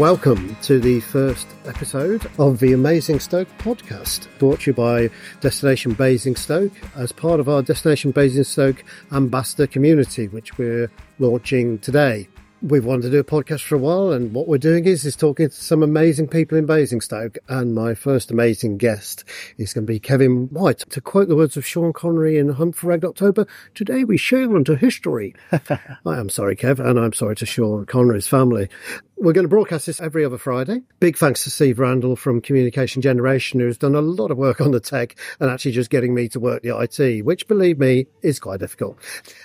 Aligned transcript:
Welcome 0.00 0.56
to 0.62 0.80
the 0.80 1.00
first 1.00 1.46
episode 1.66 2.24
of 2.38 2.58
the 2.58 2.72
Amazingstoke 2.72 3.48
podcast, 3.58 4.28
brought 4.38 4.60
to 4.60 4.70
you 4.70 4.74
by 4.74 5.10
Destination 5.42 5.92
Basingstoke 5.92 6.72
as 6.96 7.12
part 7.12 7.38
of 7.38 7.50
our 7.50 7.60
Destination 7.60 8.10
Basingstoke 8.10 8.82
ambassador 9.12 9.66
community, 9.66 10.26
which 10.28 10.56
we're 10.56 10.90
launching 11.18 11.80
today. 11.80 12.28
We've 12.62 12.84
wanted 12.84 13.02
to 13.02 13.10
do 13.10 13.18
a 13.18 13.24
podcast 13.24 13.62
for 13.62 13.74
a 13.74 13.78
while, 13.78 14.12
and 14.12 14.32
what 14.32 14.48
we're 14.48 14.56
doing 14.56 14.86
is 14.86 15.04
is 15.04 15.16
talking 15.16 15.48
to 15.48 15.54
some 15.54 15.82
amazing 15.82 16.28
people 16.28 16.56
in 16.56 16.64
Basingstoke. 16.64 17.36
And 17.48 17.74
my 17.74 17.94
first 17.94 18.30
amazing 18.30 18.78
guest 18.78 19.24
is 19.58 19.74
going 19.74 19.86
to 19.86 19.92
be 19.92 19.98
Kevin 19.98 20.48
White. 20.48 20.78
To 20.90 21.00
quote 21.02 21.28
the 21.28 21.36
words 21.36 21.56
of 21.58 21.66
Sean 21.66 21.92
Connery 21.92 22.38
in 22.38 22.50
Hunt 22.50 22.74
for 22.76 22.88
Red 22.88 23.04
October, 23.04 23.46
today 23.74 24.04
we 24.04 24.16
sail 24.16 24.56
into 24.56 24.76
history. 24.76 25.34
I 25.52 25.78
am 26.04 26.28
sorry, 26.30 26.56
Kev, 26.56 26.80
and 26.80 26.98
I'm 26.98 27.14
sorry 27.14 27.36
to 27.36 27.46
Sean 27.46 27.86
Connery's 27.86 28.28
family. 28.28 28.68
We're 29.22 29.34
going 29.34 29.44
to 29.44 29.50
broadcast 29.50 29.84
this 29.84 30.00
every 30.00 30.24
other 30.24 30.38
Friday. 30.38 30.80
Big 30.98 31.18
thanks 31.18 31.44
to 31.44 31.50
Steve 31.50 31.78
Randall 31.78 32.16
from 32.16 32.40
Communication 32.40 33.02
Generation, 33.02 33.60
who's 33.60 33.76
done 33.76 33.94
a 33.94 34.00
lot 34.00 34.30
of 34.30 34.38
work 34.38 34.62
on 34.62 34.70
the 34.70 34.80
tech 34.80 35.14
and 35.38 35.50
actually 35.50 35.72
just 35.72 35.90
getting 35.90 36.14
me 36.14 36.26
to 36.30 36.40
work 36.40 36.62
the 36.62 36.74
IT, 36.74 37.22
which, 37.26 37.46
believe 37.46 37.78
me, 37.78 38.06
is 38.22 38.40
quite 38.40 38.60
difficult. 38.60 38.96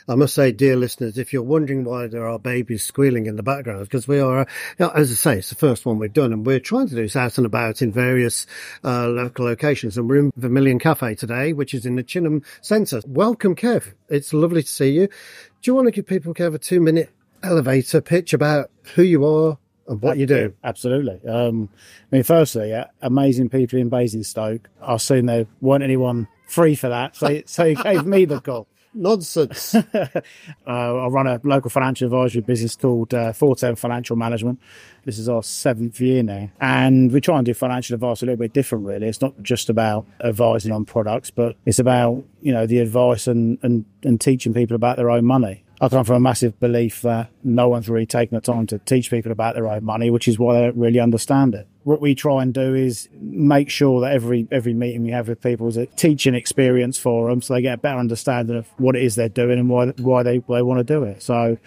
I 0.07 0.15
must 0.15 0.33
say, 0.33 0.53
dear 0.53 0.77
listeners, 0.77 1.17
if 1.17 1.33
you're 1.33 1.43
wondering 1.43 1.83
why 1.83 2.07
there 2.07 2.25
are 2.25 2.39
babies 2.39 2.83
squealing 2.83 3.25
in 3.25 3.35
the 3.35 3.43
background, 3.43 3.83
because 3.83 4.07
we 4.07 4.17
are, 4.21 4.47
as 4.79 5.11
I 5.11 5.13
say, 5.13 5.37
it's 5.39 5.49
the 5.49 5.55
first 5.55 5.85
one 5.85 5.99
we've 5.99 6.13
done, 6.13 6.31
and 6.31 6.45
we're 6.45 6.61
trying 6.61 6.87
to 6.87 6.95
do 6.95 7.01
this 7.01 7.17
out 7.17 7.37
and 7.37 7.45
about 7.45 7.81
in 7.81 7.91
various 7.91 8.47
uh, 8.85 9.09
local 9.09 9.43
locations. 9.43 9.97
And 9.97 10.07
we're 10.07 10.19
in 10.19 10.31
Vermillion 10.37 10.79
Cafe 10.79 11.15
today, 11.15 11.51
which 11.51 11.73
is 11.73 11.85
in 11.85 11.97
the 11.97 12.03
Chineham 12.03 12.43
Centre. 12.61 13.01
Welcome, 13.05 13.57
Kev. 13.57 13.93
It's 14.07 14.33
lovely 14.33 14.63
to 14.63 14.69
see 14.69 14.91
you. 14.91 15.07
Do 15.07 15.71
you 15.71 15.75
want 15.75 15.87
to 15.87 15.91
give 15.91 16.07
people, 16.07 16.33
Kev, 16.33 16.55
a 16.55 16.59
two 16.59 16.79
minute 16.79 17.09
elevator 17.43 17.99
pitch 17.99 18.33
about 18.33 18.71
who 18.95 19.03
you 19.03 19.25
are, 19.25 19.57
and 19.87 20.01
what 20.01 20.17
you 20.17 20.25
do. 20.25 20.53
Absolutely. 20.63 21.19
Um, 21.27 21.69
I 22.11 22.15
mean, 22.15 22.23
firstly, 22.23 22.73
uh, 22.73 22.85
amazing 23.01 23.49
people 23.49 23.79
in 23.79 23.89
Basingstoke. 23.89 24.69
I 24.81 24.95
assume 24.95 25.27
there 25.27 25.47
weren't 25.61 25.83
anyone 25.83 26.27
free 26.47 26.75
for 26.75 26.89
that, 26.89 27.15
so 27.15 27.41
so 27.45 27.65
he 27.65 27.75
gave 27.75 28.05
me 28.05 28.25
the 28.25 28.41
call. 28.41 28.67
Nonsense. 28.97 29.75
uh, 29.93 30.21
I 30.65 31.07
run 31.07 31.27
a 31.27 31.41
local 31.43 31.69
financial 31.69 32.05
advisory 32.05 32.41
business 32.41 32.77
called 32.77 33.13
uh, 33.13 33.33
Fortem 33.33 33.75
Financial 33.75 34.15
Management. 34.15 34.57
This 35.03 35.19
is 35.19 35.27
our 35.27 35.43
seventh 35.43 35.99
year 35.99 36.23
now, 36.23 36.49
and 36.61 37.11
we 37.11 37.19
try 37.19 37.37
and 37.37 37.45
do 37.45 37.53
financial 37.53 37.93
advice 37.93 38.21
a 38.21 38.25
little 38.25 38.39
bit 38.39 38.53
different. 38.53 38.85
Really, 38.85 39.07
it's 39.07 39.19
not 39.19 39.33
just 39.41 39.69
about 39.69 40.07
advising 40.23 40.71
on 40.71 40.85
products, 40.85 41.29
but 41.29 41.57
it's 41.65 41.79
about 41.79 42.23
you 42.41 42.53
know 42.53 42.65
the 42.65 42.79
advice 42.79 43.27
and 43.27 43.59
and, 43.63 43.83
and 44.03 44.21
teaching 44.21 44.53
people 44.53 44.75
about 44.75 44.95
their 44.95 45.09
own 45.09 45.25
money. 45.25 45.64
I 45.81 45.89
come 45.89 46.05
from 46.05 46.15
a 46.15 46.19
massive 46.21 46.57
belief 46.59 47.01
that 47.01 47.29
no 47.43 47.67
one's 47.67 47.89
really 47.89 48.05
taken 48.05 48.35
the 48.35 48.41
time 48.41 48.65
to 48.67 48.79
teach 48.79 49.09
people 49.09 49.31
about 49.31 49.55
their 49.55 49.67
own 49.67 49.83
money, 49.83 50.09
which 50.09 50.27
is 50.27 50.39
why 50.39 50.55
they 50.55 50.61
don't 50.61 50.77
really 50.77 50.99
understand 50.99 51.53
it. 51.53 51.67
What 51.83 51.99
we 51.99 52.15
try 52.15 52.41
and 52.43 52.53
do 52.53 52.73
is 52.73 53.09
make 53.19 53.69
sure 53.69 54.01
that 54.01 54.13
every 54.13 54.47
every 54.51 54.73
meeting 54.73 55.03
we 55.03 55.11
have 55.11 55.27
with 55.27 55.41
people 55.41 55.67
is 55.67 55.77
a 55.77 55.85
teaching 55.85 56.33
experience 56.33 56.97
for 56.97 57.29
them, 57.29 57.41
so 57.41 57.53
they 57.53 57.61
get 57.61 57.73
a 57.73 57.77
better 57.77 57.99
understanding 57.99 58.55
of 58.55 58.67
what 58.77 58.95
it 58.95 59.03
is 59.03 59.15
they're 59.15 59.29
doing 59.29 59.59
and 59.59 59.69
why 59.69 59.87
why 59.97 60.23
they 60.23 60.37
why 60.37 60.57
they 60.57 60.63
want 60.63 60.79
to 60.79 60.83
do 60.83 61.03
it. 61.03 61.21
So 61.21 61.57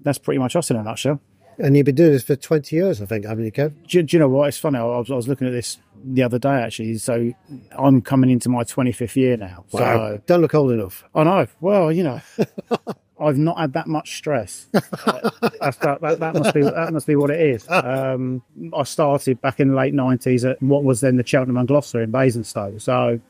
that's 0.00 0.18
pretty 0.18 0.38
much 0.38 0.54
us 0.54 0.70
in 0.70 0.76
a 0.76 0.82
nutshell. 0.82 1.20
And 1.58 1.74
you've 1.74 1.86
been 1.86 1.94
doing 1.94 2.12
this 2.12 2.22
for 2.22 2.36
20 2.36 2.76
years, 2.76 3.00
I 3.00 3.06
think, 3.06 3.24
haven't 3.24 3.46
you, 3.46 3.50
Kev? 3.50 3.72
Do, 3.88 4.02
do 4.02 4.16
you 4.16 4.20
know 4.20 4.28
what? 4.28 4.48
It's 4.48 4.58
funny. 4.58 4.78
I 4.78 4.82
was, 4.82 5.10
I 5.10 5.14
was, 5.14 5.26
looking 5.26 5.46
at 5.46 5.52
this 5.52 5.78
the 6.04 6.22
other 6.22 6.38
day, 6.38 6.50
actually. 6.50 6.98
So 6.98 7.32
I'm 7.72 8.02
coming 8.02 8.28
into 8.28 8.50
my 8.50 8.62
25th 8.62 9.16
year 9.16 9.38
now. 9.38 9.64
Wow. 9.72 9.80
So, 9.80 10.22
Don't 10.26 10.42
look 10.42 10.54
old 10.54 10.72
enough. 10.72 11.02
I 11.14 11.24
know. 11.24 11.46
Well, 11.60 11.90
you 11.90 12.02
know. 12.02 12.20
I've 13.18 13.38
not 13.38 13.58
had 13.58 13.72
that 13.72 13.86
much 13.86 14.16
stress. 14.16 14.68
that, 14.72 15.98
that, 16.00 16.20
that, 16.20 16.34
must 16.34 16.54
be 16.54 16.62
that 16.62 16.92
must 16.92 17.06
be 17.06 17.16
what 17.16 17.30
it 17.30 17.40
is. 17.40 17.66
Um, 17.68 18.42
I 18.76 18.82
started 18.82 19.40
back 19.40 19.58
in 19.58 19.68
the 19.68 19.74
late 19.74 19.94
nineties 19.94 20.44
at 20.44 20.62
what 20.62 20.84
was 20.84 21.00
then 21.00 21.16
the 21.16 21.26
Cheltenham 21.26 21.56
and 21.56 21.66
Gloucester 21.66 22.02
in 22.02 22.10
Basingstoke. 22.10 22.80
So, 22.80 23.20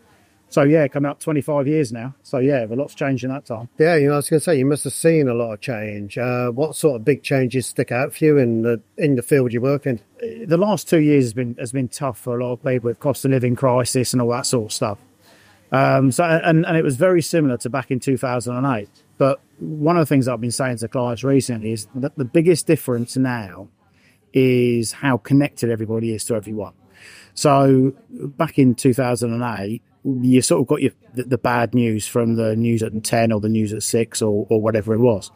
so 0.49 0.63
yeah, 0.63 0.89
coming 0.89 1.09
up 1.09 1.21
twenty 1.21 1.41
five 1.41 1.69
years 1.69 1.93
now. 1.93 2.15
So 2.25 2.39
yeah, 2.39 2.65
a 2.65 2.75
lot's 2.75 2.97
changed 2.97 3.23
in 3.23 3.31
that 3.31 3.47
time. 3.47 3.69
Yeah, 3.79 3.95
you 3.95 4.09
know, 4.09 4.15
I 4.15 4.17
was 4.17 4.29
going 4.29 4.41
to 4.41 4.45
say 4.45 4.59
you 4.59 4.67
must 4.67 4.83
have 4.85 4.93
seen 4.93 5.29
a 5.29 5.35
lot 5.35 5.53
of 5.53 5.61
change. 5.61 6.19
Uh, 6.19 6.51
what 6.51 6.75
sort 6.75 6.97
of 6.97 7.05
big 7.05 7.23
changes 7.23 7.67
stick 7.67 7.93
out 7.93 8.13
for 8.13 8.25
you 8.25 8.39
in 8.39 8.63
the 8.63 8.81
in 8.99 9.15
the 9.15 9.23
field 9.23 9.53
you 9.53 9.61
work 9.61 9.87
in? 9.87 10.01
The 10.19 10.57
last 10.57 10.89
two 10.89 11.01
years 11.01 11.27
has 11.27 11.33
been 11.33 11.55
has 11.61 11.71
been 11.71 11.89
tough 11.89 12.19
for 12.19 12.39
a 12.39 12.45
lot 12.45 12.55
of 12.55 12.65
people 12.65 12.89
with 12.89 12.99
cost 12.99 13.25
of 13.25 13.31
living 13.31 13.55
crisis 13.55 14.13
and 14.13 14.21
all 14.21 14.31
that 14.31 14.47
sort 14.47 14.67
of 14.67 14.73
stuff. 14.73 14.99
Um, 15.71 16.11
so 16.11 16.25
and 16.25 16.67
and 16.67 16.77
it 16.77 16.83
was 16.83 16.97
very 16.97 17.23
similar 17.23 17.57
to 17.59 17.71
back 17.71 17.93
in 17.93 18.01
two 18.01 18.17
thousand 18.17 18.57
and 18.57 18.67
eight. 18.67 18.91
But 19.19 19.41
one 19.59 19.97
of 19.97 20.01
the 20.01 20.07
things 20.07 20.29
I've 20.29 20.41
been 20.41 20.51
saying 20.51 20.79
to 20.79 20.89
clients 20.89 21.25
recently 21.25 21.73
is 21.73 21.89
that 21.95 22.17
the 22.17 22.25
biggest 22.25 22.67
difference 22.67 23.17
now 23.17 23.69
is 24.33 24.93
how 24.93 25.17
connected 25.17 25.71
everybody 25.71 26.15
is 26.15 26.25
to 26.27 26.35
everyone. 26.35 26.75
So 27.35 27.95
back 28.11 28.59
in 28.59 28.75
2008, 28.75 29.83
you 30.05 30.41
sort 30.43 30.61
of 30.61 30.67
got 30.69 30.83
your, 30.83 30.93
the, 31.15 31.25
the, 31.25 31.39
bad 31.39 31.75
news 31.75 32.07
from 32.07 32.37
the 32.37 32.55
news 32.55 32.83
at 32.83 33.03
10 33.03 33.33
or 33.33 33.41
the 33.41 33.49
news 33.49 33.73
at 33.73 33.83
6 33.83 34.23
or, 34.23 34.47
or 34.49 34.61
whatever 34.61 34.95
it 34.95 35.01
was. 35.01 35.33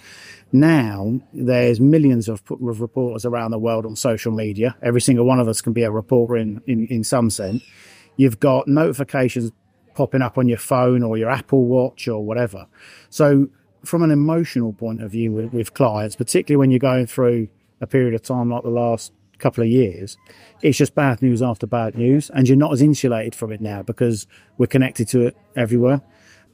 Now 0.52 1.20
there's 1.32 1.80
millions 1.80 2.28
of, 2.28 2.42
of, 2.50 2.80
reporters 2.80 3.24
around 3.24 3.50
the 3.50 3.58
world 3.58 3.84
on 3.84 3.97
social 3.97 4.32
media. 4.32 4.76
Every 4.82 5.00
single 5.00 5.24
one 5.24 5.41
of 5.41 5.48
us 5.48 5.60
can 5.60 5.72
be 5.72 5.82
a 5.82 5.91
reporter 5.91 6.36
in, 6.36 6.60
in, 6.66 6.86
in 6.86 7.04
some 7.04 7.30
sense. 7.30 7.64
You've 8.16 8.38
got 8.38 8.68
notifications 8.68 9.50
popping 9.94 10.22
up 10.22 10.38
on 10.38 10.48
your 10.48 10.58
phone 10.58 11.02
or 11.02 11.18
your 11.18 11.30
Apple 11.30 11.66
Watch 11.66 12.06
or 12.06 12.24
whatever. 12.24 12.66
So 13.08 13.48
from 13.84 14.02
an 14.02 14.10
emotional 14.10 14.72
point 14.72 15.02
of 15.02 15.10
view 15.10 15.32
with, 15.32 15.52
with 15.52 15.74
clients, 15.74 16.16
particularly 16.16 16.58
when 16.58 16.70
you're 16.70 16.78
going 16.78 17.06
through 17.06 17.48
a 17.80 17.86
period 17.86 18.14
of 18.14 18.22
time 18.22 18.50
like 18.50 18.62
the 18.62 18.70
last 18.70 19.12
couple 19.38 19.62
of 19.62 19.70
years, 19.70 20.18
it's 20.62 20.78
just 20.78 20.94
bad 20.94 21.22
news 21.22 21.42
after 21.42 21.66
bad 21.66 21.96
news, 21.96 22.30
and 22.30 22.48
you're 22.48 22.56
not 22.56 22.72
as 22.72 22.82
insulated 22.82 23.34
from 23.34 23.52
it 23.52 23.60
now 23.60 23.82
because 23.82 24.26
we're 24.58 24.66
connected 24.66 25.08
to 25.08 25.26
it 25.26 25.36
everywhere. 25.56 26.02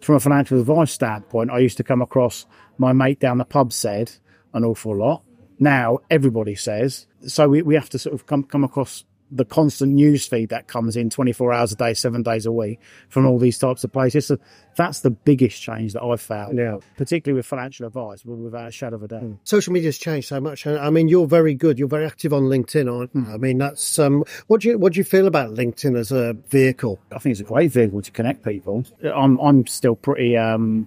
From 0.00 0.14
a 0.14 0.20
financial 0.20 0.60
advice 0.60 0.92
standpoint, 0.92 1.50
I 1.50 1.58
used 1.58 1.76
to 1.78 1.84
come 1.84 2.02
across 2.02 2.46
my 2.78 2.92
mate 2.92 3.18
down 3.18 3.38
the 3.38 3.44
pub 3.44 3.72
said 3.72 4.12
an 4.52 4.64
awful 4.64 4.96
lot. 4.96 5.22
Now 5.58 5.98
everybody 6.10 6.54
says, 6.54 7.06
so 7.26 7.48
we, 7.48 7.62
we 7.62 7.74
have 7.74 7.90
to 7.90 7.98
sort 7.98 8.14
of 8.14 8.26
come 8.26 8.44
come 8.44 8.62
across 8.62 9.04
the 9.30 9.44
constant 9.44 9.92
news 9.92 10.26
feed 10.26 10.50
that 10.50 10.68
comes 10.68 10.96
in 10.96 11.10
24 11.10 11.52
hours 11.52 11.72
a 11.72 11.76
day, 11.76 11.94
seven 11.94 12.22
days 12.22 12.46
a 12.46 12.52
week 12.52 12.80
from 13.08 13.26
all 13.26 13.38
these 13.38 13.58
types 13.58 13.82
of 13.82 13.92
places. 13.92 14.26
So 14.26 14.38
that's 14.76 15.00
the 15.00 15.10
biggest 15.10 15.60
change 15.60 15.94
that 15.94 16.02
I've 16.02 16.20
found, 16.20 16.58
yeah. 16.58 16.78
particularly 16.96 17.36
with 17.36 17.46
financial 17.46 17.86
advice, 17.86 18.24
without 18.24 18.68
a 18.68 18.70
shadow 18.70 18.96
of 18.96 19.02
a 19.02 19.08
doubt. 19.08 19.22
Mm. 19.22 19.38
Social 19.42 19.72
media's 19.72 19.98
changed 19.98 20.28
so 20.28 20.40
much. 20.40 20.66
I 20.66 20.90
mean, 20.90 21.08
you're 21.08 21.26
very 21.26 21.54
good. 21.54 21.78
You're 21.78 21.88
very 21.88 22.06
active 22.06 22.32
on 22.32 22.44
LinkedIn, 22.44 22.92
aren't 22.92 23.14
you? 23.14 23.22
Mm. 23.22 23.34
I 23.34 23.36
mean, 23.36 23.58
that's 23.58 23.98
um, 23.98 24.24
what 24.46 24.60
do 24.60 24.68
you 24.68 24.78
what 24.78 24.92
do 24.92 24.98
you 24.98 25.04
feel 25.04 25.26
about 25.26 25.50
LinkedIn 25.50 25.98
as 25.98 26.12
a 26.12 26.34
vehicle? 26.48 26.98
I 27.10 27.18
think 27.18 27.32
it's 27.32 27.40
a 27.40 27.44
great 27.44 27.72
vehicle 27.72 28.02
to 28.02 28.10
connect 28.12 28.44
people. 28.44 28.84
I'm 29.02 29.38
I'm 29.38 29.66
still 29.66 29.96
pretty 29.96 30.36
um, 30.36 30.86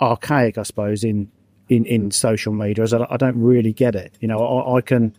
archaic, 0.00 0.58
I 0.58 0.64
suppose, 0.64 1.04
in 1.04 1.30
in 1.68 1.84
in 1.84 2.10
social 2.10 2.52
media. 2.52 2.82
As 2.82 2.92
I, 2.92 3.06
I 3.08 3.16
don't 3.16 3.40
really 3.40 3.72
get 3.72 3.94
it. 3.94 4.12
You 4.20 4.28
know, 4.28 4.44
I, 4.44 4.78
I 4.78 4.80
can 4.80 5.14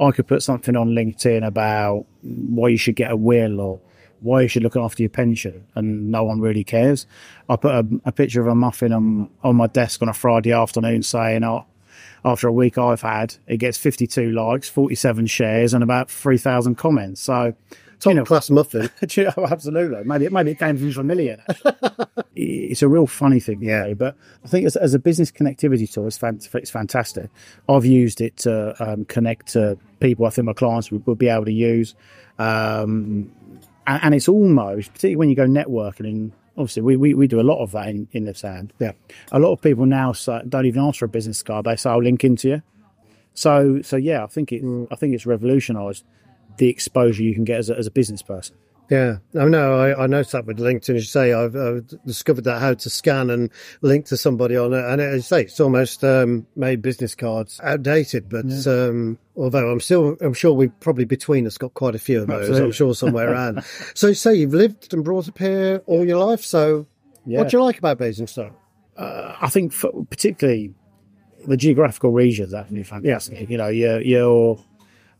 I 0.00 0.10
could 0.12 0.26
put 0.26 0.42
something 0.42 0.76
on 0.76 0.90
LinkedIn 0.90 1.46
about 1.46 2.06
why 2.22 2.68
you 2.68 2.76
should 2.76 2.96
get 2.96 3.10
a 3.10 3.16
will 3.16 3.60
or 3.60 3.80
why 4.20 4.42
you 4.42 4.48
should 4.48 4.62
look 4.62 4.76
after 4.76 5.02
your 5.02 5.10
pension, 5.10 5.64
and 5.74 6.10
no 6.10 6.24
one 6.24 6.40
really 6.40 6.64
cares. 6.64 7.06
I 7.48 7.56
put 7.56 7.72
a, 7.72 7.86
a 8.04 8.12
picture 8.12 8.40
of 8.40 8.48
a 8.48 8.54
muffin 8.54 8.92
on, 8.92 9.30
on 9.42 9.56
my 9.56 9.66
desk 9.68 10.02
on 10.02 10.08
a 10.08 10.12
Friday 10.12 10.52
afternoon 10.52 11.02
saying, 11.02 11.44
oh, 11.44 11.66
after 12.24 12.48
a 12.48 12.52
week 12.52 12.78
I've 12.78 13.02
had, 13.02 13.36
it 13.46 13.58
gets 13.58 13.78
52 13.78 14.30
likes, 14.32 14.68
47 14.68 15.26
shares, 15.26 15.72
and 15.72 15.84
about 15.84 16.10
3,000 16.10 16.74
comments. 16.74 17.20
So, 17.20 17.54
top 18.00 18.10
you 18.10 18.14
know, 18.14 18.24
class 18.24 18.50
muffin. 18.50 18.90
absolutely. 19.02 20.04
Maybe, 20.04 20.28
maybe 20.28 20.50
it 20.52 20.58
came 20.58 20.76
from 20.76 21.10
it's 22.36 22.82
a 22.82 22.88
real 22.88 23.06
funny 23.06 23.40
thing, 23.40 23.62
yeah. 23.62 23.92
But 23.94 24.16
I 24.44 24.48
think 24.48 24.66
as, 24.66 24.76
as 24.76 24.94
a 24.94 24.98
business 24.98 25.30
connectivity 25.30 25.90
tool, 25.90 26.06
it's, 26.06 26.22
it's 26.54 26.70
fantastic. 26.70 27.30
I've 27.68 27.84
used 27.84 28.20
it 28.20 28.36
to 28.38 28.74
um, 28.82 29.04
connect 29.06 29.48
to 29.48 29.78
people 30.00 30.26
I 30.26 30.30
think 30.30 30.46
my 30.46 30.52
clients 30.52 30.90
would, 30.90 31.06
would 31.06 31.18
be 31.18 31.28
able 31.28 31.46
to 31.46 31.52
use. 31.52 31.94
Um, 32.38 33.32
and, 33.86 34.04
and, 34.04 34.14
it's 34.14 34.28
almost, 34.28 34.92
particularly 34.92 35.16
when 35.16 35.28
you 35.28 35.34
go 35.34 35.46
networking, 35.46 36.00
and 36.00 36.32
obviously 36.56 36.82
we, 36.82 36.96
we, 36.96 37.14
we 37.14 37.26
do 37.26 37.40
a 37.40 37.42
lot 37.42 37.60
of 37.60 37.72
that 37.72 37.88
in, 37.88 38.06
in 38.12 38.24
the 38.24 38.34
sand. 38.34 38.72
Yeah. 38.78 38.92
A 39.32 39.40
lot 39.40 39.52
of 39.52 39.60
people 39.60 39.86
now 39.86 40.12
say, 40.12 40.40
don't 40.48 40.66
even 40.66 40.82
ask 40.82 41.00
for 41.00 41.06
a 41.06 41.08
business 41.08 41.42
card. 41.42 41.66
They 41.66 41.74
say, 41.74 41.90
I'll 41.90 42.02
link 42.02 42.22
into 42.22 42.48
you. 42.48 42.62
So, 43.34 43.82
so 43.82 43.96
yeah, 43.96 44.22
I 44.22 44.26
think 44.26 44.52
it, 44.52 44.62
mm. 44.62 44.86
I 44.90 44.96
think 44.96 45.14
it's 45.14 45.26
revolutionised 45.26 46.04
the 46.58 46.68
exposure 46.68 47.22
you 47.22 47.34
can 47.34 47.44
get 47.44 47.58
as 47.58 47.70
a, 47.70 47.76
as 47.76 47.86
a 47.86 47.90
business 47.90 48.22
person. 48.22 48.56
Yeah, 48.90 49.18
I 49.38 49.44
know. 49.44 49.78
I, 49.78 50.04
I 50.04 50.06
noticed 50.06 50.32
that 50.32 50.46
with 50.46 50.58
LinkedIn. 50.58 50.96
As 50.96 51.02
you 51.02 51.08
say, 51.08 51.34
I've, 51.34 51.54
I've, 51.54 51.86
discovered 52.06 52.44
that 52.44 52.58
how 52.60 52.72
to 52.72 52.90
scan 52.90 53.28
and 53.28 53.50
link 53.82 54.06
to 54.06 54.16
somebody 54.16 54.56
on 54.56 54.72
it, 54.72 54.82
and 54.82 55.00
as 55.00 55.16
you 55.16 55.22
say, 55.22 55.42
it's 55.42 55.60
almost 55.60 56.02
um, 56.04 56.46
made 56.56 56.80
business 56.80 57.14
cards 57.14 57.60
outdated. 57.62 58.30
But 58.30 58.46
yeah. 58.46 58.72
um, 58.72 59.18
although 59.36 59.70
I'm 59.70 59.80
still, 59.80 60.16
I'm 60.22 60.32
sure 60.32 60.54
we 60.54 60.68
probably 60.68 61.04
between 61.04 61.46
us 61.46 61.58
got 61.58 61.74
quite 61.74 61.96
a 61.96 61.98
few 61.98 62.22
of 62.22 62.28
those. 62.28 62.40
Absolutely. 62.40 62.64
I'm 62.64 62.72
sure 62.72 62.94
somewhere 62.94 63.30
around. 63.30 63.62
so, 63.94 64.08
you 64.08 64.14
say 64.14 64.34
you've 64.34 64.54
lived 64.54 64.94
and 64.94 65.04
brought 65.04 65.28
up 65.28 65.36
here 65.36 65.82
all 65.84 66.06
your 66.06 66.24
life. 66.24 66.42
So, 66.42 66.86
yeah. 67.26 67.40
what 67.40 67.50
do 67.50 67.58
you 67.58 67.62
like 67.62 67.76
about 67.76 67.98
Basingstoke? 67.98 68.54
Uh, 68.96 69.36
I 69.38 69.50
think, 69.50 69.74
for, 69.74 69.92
particularly 70.06 70.72
the 71.46 71.58
geographical 71.58 72.12
regions, 72.12 72.54
actually 72.54 72.84
fantastic. 72.84 73.40
Yeah. 73.40 73.46
You 73.48 73.58
know, 73.58 73.68
you're, 73.68 74.00
you're 74.00 74.64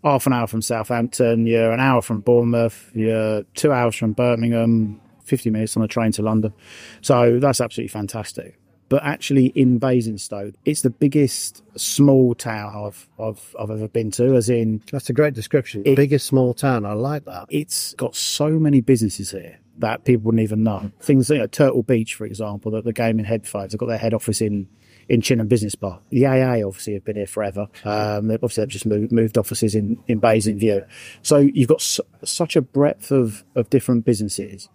half 0.04 0.26
an 0.26 0.32
hour 0.32 0.46
from 0.46 0.62
Southampton, 0.62 1.46
you're 1.46 1.72
an 1.72 1.80
hour 1.80 2.02
from 2.02 2.20
Bournemouth, 2.20 2.90
you're 2.94 3.42
two 3.54 3.72
hours 3.72 3.96
from 3.96 4.12
Birmingham, 4.12 5.00
50 5.24 5.50
minutes 5.50 5.76
on 5.76 5.82
a 5.82 5.88
train 5.88 6.12
to 6.12 6.22
London. 6.22 6.52
So 7.00 7.38
that's 7.40 7.60
absolutely 7.60 7.88
fantastic. 7.88 8.58
But 8.90 9.02
actually, 9.04 9.46
in 9.48 9.76
Basingstoke, 9.78 10.54
it's 10.64 10.80
the 10.80 10.88
biggest 10.88 11.62
small 11.78 12.34
town 12.34 12.74
I've, 12.86 13.06
I've, 13.22 13.54
I've 13.60 13.70
ever 13.70 13.86
been 13.86 14.10
to, 14.12 14.34
as 14.34 14.48
in 14.48 14.80
That's 14.90 15.10
a 15.10 15.12
great 15.12 15.34
description. 15.34 15.82
It- 15.84 15.96
Biggest 15.96 16.26
small 16.26 16.54
town. 16.54 16.86
I 16.86 16.94
like 16.94 17.26
that. 17.26 17.48
it's 17.50 17.92
got 17.94 18.16
so 18.16 18.48
many 18.58 18.80
businesses 18.80 19.30
here 19.32 19.58
that 19.80 20.04
people 20.04 20.24
wouldn't 20.26 20.42
even 20.42 20.62
know. 20.62 20.90
Things 21.00 21.28
like 21.28 21.50
Turtle 21.50 21.82
Beach, 21.82 22.14
for 22.14 22.24
example, 22.24 22.70
that 22.72 22.84
the 22.84 22.92
gaming 22.94 23.26
headphones 23.26 23.72
have 23.72 23.78
got 23.78 23.86
their 23.86 23.98
head 23.98 24.14
office 24.14 24.40
in 24.40 24.66
in 25.08 25.20
Chineham 25.20 25.48
Business 25.48 25.74
Park. 25.74 26.02
The 26.10 26.26
AA 26.26 26.66
obviously 26.66 26.94
have 26.94 27.04
been 27.04 27.16
here 27.16 27.26
forever. 27.26 27.68
Um, 27.84 28.28
they've 28.28 28.42
obviously 28.42 28.62
they've 28.62 28.70
just 28.70 28.86
moved, 28.86 29.12
moved 29.12 29.38
offices 29.38 29.74
in 29.74 29.98
in 30.06 30.20
View. 30.20 30.84
So 31.22 31.38
you've 31.38 31.68
got 31.68 31.80
su- 31.80 32.02
such 32.24 32.56
a 32.56 32.62
breadth 32.62 33.10
of 33.10 33.44
of 33.54 33.70
different 33.70 34.04
businesses, 34.04 34.68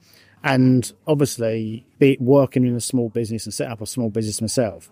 and 0.43 0.91
obviously, 1.07 1.85
be 1.99 2.17
working 2.19 2.65
in 2.65 2.75
a 2.75 2.81
small 2.81 3.09
business 3.09 3.45
and 3.45 3.53
set 3.53 3.69
up 3.69 3.81
a 3.81 3.85
small 3.85 4.09
business 4.09 4.41
myself. 4.41 4.89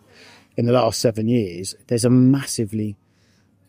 In 0.57 0.65
the 0.65 0.73
last 0.73 0.99
seven 0.99 1.27
years, 1.29 1.75
there's 1.87 2.03
a 2.03 2.09
massively 2.09 2.97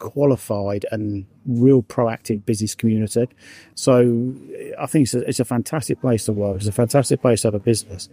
qualified 0.02 0.84
and 0.90 1.26
real 1.46 1.80
proactive 1.80 2.44
business 2.44 2.74
community. 2.74 3.28
So 3.76 4.34
I 4.78 4.86
think 4.86 5.04
it's 5.04 5.14
a, 5.14 5.20
it's 5.28 5.40
a 5.40 5.44
fantastic 5.44 6.00
place 6.00 6.24
to 6.24 6.32
work. 6.32 6.56
It's 6.56 6.66
a 6.66 6.72
fantastic 6.72 7.20
place 7.22 7.42
to 7.42 7.48
have 7.48 7.54
a 7.54 7.60
business. 7.60 8.08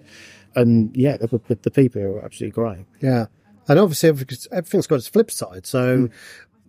And 0.56 0.96
yeah, 0.96 1.18
the, 1.18 1.58
the 1.62 1.72
people 1.72 2.02
are 2.04 2.24
absolutely 2.24 2.54
great. 2.54 2.86
Yeah. 3.02 3.26
And 3.70 3.80
obviously, 3.80 4.10
everything's 4.10 4.88
got 4.88 4.96
its 4.96 5.08
flip 5.08 5.32
side. 5.32 5.66
So, 5.66 6.10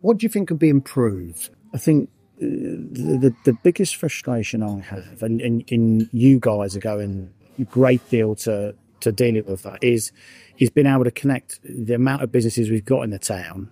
what 0.02 0.18
do 0.18 0.24
you 0.24 0.28
think 0.28 0.48
could 0.48 0.58
be 0.58 0.68
improved? 0.68 1.50
I 1.74 1.78
think 1.78 2.10
uh, 2.36 2.44
the, 2.44 3.18
the, 3.20 3.34
the 3.44 3.58
biggest 3.62 3.96
frustration 3.96 4.62
I 4.62 4.80
have, 4.80 5.22
and, 5.22 5.40
and, 5.40 5.64
and 5.70 6.08
you 6.12 6.38
guys 6.38 6.76
are 6.76 6.80
going 6.80 7.32
a 7.58 7.64
great 7.64 8.08
deal 8.10 8.34
to, 8.34 8.74
to 9.00 9.12
dealing 9.12 9.44
with 9.46 9.62
that, 9.62 9.82
is 9.82 10.12
is 10.58 10.68
being 10.68 10.86
able 10.86 11.04
to 11.04 11.10
connect 11.10 11.58
the 11.64 11.94
amount 11.94 12.22
of 12.22 12.30
businesses 12.30 12.70
we've 12.70 12.84
got 12.84 13.00
in 13.02 13.10
the 13.10 13.18
town 13.18 13.70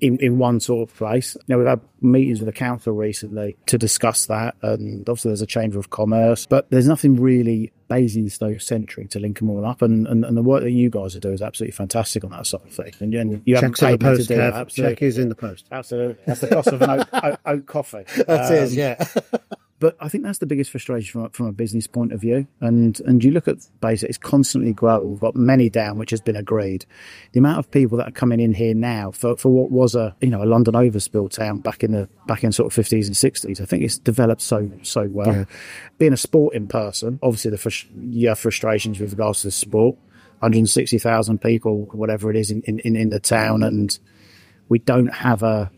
in, 0.00 0.18
in 0.18 0.38
one 0.38 0.60
sort 0.60 0.88
of 0.88 0.96
place. 0.96 1.36
Now, 1.48 1.58
we've 1.58 1.66
had 1.66 1.80
meetings 2.00 2.40
with 2.40 2.46
the 2.46 2.52
council 2.52 2.92
recently 2.92 3.56
to 3.66 3.78
discuss 3.78 4.26
that, 4.26 4.56
and 4.62 5.08
obviously 5.08 5.30
there's 5.30 5.42
a 5.42 5.46
chamber 5.46 5.78
of 5.78 5.90
commerce, 5.90 6.46
but 6.46 6.70
there's 6.70 6.88
nothing 6.88 7.16
really 7.16 7.72
Basingstoke 7.88 8.60
centric 8.60 9.10
to 9.10 9.20
link 9.20 9.38
them 9.38 9.48
all 9.50 9.64
up. 9.64 9.80
And, 9.82 10.06
and, 10.08 10.24
and 10.24 10.36
the 10.36 10.42
work 10.42 10.62
that 10.62 10.72
you 10.72 10.90
guys 10.90 11.14
are 11.14 11.20
doing 11.20 11.34
is 11.34 11.42
absolutely 11.42 11.72
fantastic 11.72 12.24
on 12.24 12.30
that 12.30 12.46
sort 12.46 12.64
of 12.64 12.72
thing. 12.72 12.92
And, 13.00 13.14
and 13.14 13.42
you 13.44 13.54
haven't 13.54 13.76
the 13.78 13.86
paid 13.86 14.00
to 14.00 14.06
post, 14.06 14.28
do 14.28 14.36
that. 14.36 14.54
Absolutely. 14.54 14.94
Check 14.96 15.02
is 15.02 15.18
in 15.18 15.28
the 15.28 15.34
post. 15.34 15.66
Absolutely. 15.70 16.16
That's 16.26 16.40
the 16.40 16.48
cost 16.48 16.68
of 16.68 16.82
an 16.82 16.90
oat, 16.90 17.06
oat, 17.24 17.38
oat 17.46 17.66
coffee. 17.66 18.04
That 18.26 18.52
is, 18.52 18.72
Um, 18.72 18.78
yeah. 18.78 19.04
But 19.78 19.94
I 20.00 20.08
think 20.08 20.24
that's 20.24 20.38
the 20.38 20.46
biggest 20.46 20.70
frustration 20.70 21.12
from, 21.12 21.24
a- 21.26 21.30
from 21.30 21.46
a 21.46 21.52
business 21.52 21.86
point 21.86 22.12
of 22.12 22.20
view. 22.20 22.46
And 22.60 22.98
and 23.00 23.22
you 23.22 23.30
look 23.30 23.46
at 23.46 23.58
Basic, 23.82 24.08
it's 24.08 24.16
constantly 24.18 24.72
growing. 24.72 25.10
We've 25.10 25.20
got 25.20 25.34
Manydown, 25.34 25.96
which 25.96 26.10
has 26.10 26.20
been 26.22 26.34
agreed. 26.36 26.86
The 27.32 27.40
amount 27.40 27.58
of 27.58 27.70
people 27.70 27.98
that 27.98 28.08
are 28.08 28.12
coming 28.12 28.40
in 28.40 28.54
here 28.54 28.74
now 28.74 29.10
for, 29.10 29.36
for 29.36 29.50
what 29.50 29.70
was 29.70 29.94
a 29.94 30.16
you 30.22 30.28
know 30.30 30.42
a 30.42 30.46
London 30.46 30.72
overspill 30.74 31.30
town 31.30 31.58
back 31.60 31.84
in 31.84 31.92
the 31.92 32.08
back 32.26 32.42
in 32.42 32.52
sort 32.52 32.68
of 32.68 32.72
fifties 32.72 33.06
and 33.06 33.14
sixties, 33.16 33.60
I 33.60 33.66
think 33.66 33.82
it's 33.84 33.98
developed 33.98 34.40
so 34.40 34.70
so 34.82 35.08
well. 35.10 35.46
Being 35.98 36.14
a 36.14 36.16
sporting 36.16 36.68
person, 36.68 37.18
obviously 37.22 37.50
the 37.50 37.58
frus- 37.58 37.86
you 38.10 38.28
have 38.28 38.38
frustrations 38.38 38.98
with 38.98 39.10
regards 39.10 39.42
to 39.42 39.48
the 39.48 39.52
sport. 39.52 39.96
160,000 40.40 41.40
people, 41.40 41.86
whatever 41.92 42.30
it 42.30 42.36
is, 42.36 42.50
in, 42.50 42.60
in, 42.62 42.94
in 42.94 43.08
the 43.08 43.18
town, 43.18 43.62
and 43.62 43.98
we 44.68 44.78
don't 44.78 45.12
have 45.12 45.42
a 45.42 45.70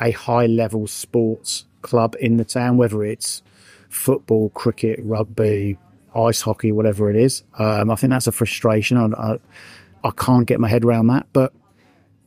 a 0.00 0.10
high 0.10 0.44
level 0.46 0.86
sports 0.86 1.64
club 1.84 2.16
in 2.18 2.38
the 2.38 2.44
town, 2.44 2.76
whether 2.76 3.04
it's 3.04 3.42
football, 3.88 4.50
cricket, 4.50 4.98
rugby, 5.04 5.78
ice 6.16 6.40
hockey, 6.40 6.72
whatever 6.72 7.08
it 7.10 7.16
is. 7.16 7.44
Um, 7.58 7.90
I 7.90 7.94
think 7.94 8.10
that's 8.10 8.26
a 8.26 8.32
frustration. 8.32 8.96
I, 8.96 9.06
I, 9.06 9.38
I 10.02 10.10
can't 10.16 10.46
get 10.46 10.58
my 10.58 10.68
head 10.68 10.84
around 10.84 11.06
that. 11.08 11.26
But 11.32 11.52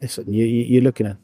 listen, 0.02 0.32
you, 0.32 0.46
you're 0.46 0.84
looking 0.84 1.08
at, 1.08 1.18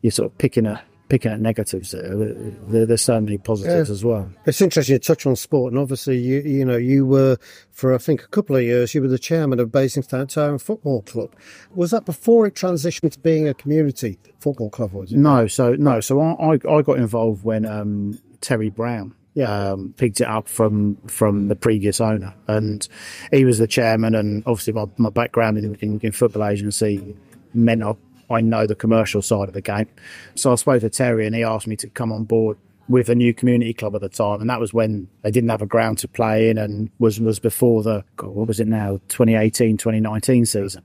you're 0.00 0.10
sort 0.10 0.30
of 0.30 0.38
picking 0.38 0.66
at 0.66 0.82
picking 1.08 1.32
at 1.32 1.40
negatives 1.40 1.90
there. 1.92 2.14
There- 2.14 2.86
There's 2.86 3.02
so 3.02 3.20
many 3.20 3.38
positives 3.38 3.90
as 3.90 4.04
well. 4.04 4.30
It's 4.46 4.60
interesting 4.60 4.94
you 4.94 4.98
touch 4.98 5.26
on 5.26 5.36
sport, 5.36 5.72
and 5.72 5.80
obviously, 5.80 6.18
you 6.18 6.40
you 6.40 6.64
know, 6.64 6.76
you 6.76 7.04
were 7.06 7.36
for 7.70 7.94
I 7.94 7.98
think 7.98 8.22
a 8.22 8.28
couple 8.28 8.56
of 8.56 8.62
years, 8.62 8.94
you 8.94 9.02
were 9.02 9.08
the 9.08 9.18
chairman 9.18 9.60
of 9.60 9.70
Basingstoke 9.70 10.28
Town 10.28 10.58
Football 10.58 11.02
Club. 11.02 11.34
Was 11.74 11.90
that 11.90 12.04
before 12.04 12.46
it 12.46 12.54
transitioned 12.54 13.12
to 13.12 13.18
being 13.20 13.48
a 13.48 13.54
community 13.54 14.18
football 14.40 14.70
club? 14.70 14.92
Was 14.92 15.12
it? 15.12 15.18
No, 15.18 15.46
so 15.46 15.74
no, 15.74 16.00
so 16.00 16.20
I, 16.20 16.58
I, 16.68 16.82
got 16.82 16.98
involved 16.98 17.44
when 17.44 17.64
um, 17.66 18.18
Terry 18.40 18.70
Brown 18.70 19.14
um, 19.46 19.94
picked 19.96 20.20
it 20.20 20.26
up 20.28 20.48
from 20.48 20.96
from 21.06 21.48
the 21.48 21.56
previous 21.56 22.00
owner, 22.00 22.34
and 22.46 22.86
he 23.30 23.44
was 23.44 23.58
the 23.58 23.66
chairman. 23.66 24.14
And 24.14 24.42
obviously, 24.46 24.72
my, 24.72 24.86
my 24.96 25.10
background 25.10 25.58
in, 25.58 25.74
in, 25.76 26.00
in 26.00 26.12
football 26.12 26.44
agency 26.44 27.16
meant 27.52 27.82
I, 27.82 27.94
I 28.30 28.40
know 28.40 28.66
the 28.66 28.74
commercial 28.74 29.22
side 29.22 29.48
of 29.48 29.54
the 29.54 29.60
game. 29.60 29.88
So 30.34 30.52
I 30.52 30.54
spoke 30.56 30.80
to 30.80 30.90
Terry, 30.90 31.26
and 31.26 31.34
he 31.34 31.42
asked 31.42 31.66
me 31.66 31.76
to 31.76 31.88
come 31.88 32.12
on 32.12 32.24
board 32.24 32.58
with 32.88 33.08
a 33.08 33.14
new 33.14 33.32
community 33.32 33.72
club 33.72 33.94
at 33.94 34.00
the 34.00 34.08
time, 34.08 34.40
and 34.40 34.50
that 34.50 34.60
was 34.60 34.74
when 34.74 35.08
they 35.22 35.30
didn't 35.30 35.48
have 35.48 35.62
a 35.62 35.66
ground 35.66 35.98
to 35.98 36.08
play 36.08 36.50
in, 36.50 36.58
and 36.58 36.90
was 36.98 37.20
was 37.20 37.38
before 37.38 37.82
the 37.82 38.04
God, 38.16 38.30
what 38.30 38.48
was 38.48 38.60
it 38.60 38.68
now 38.68 39.00
2018 39.08 39.76
2019 39.76 40.46
season. 40.46 40.82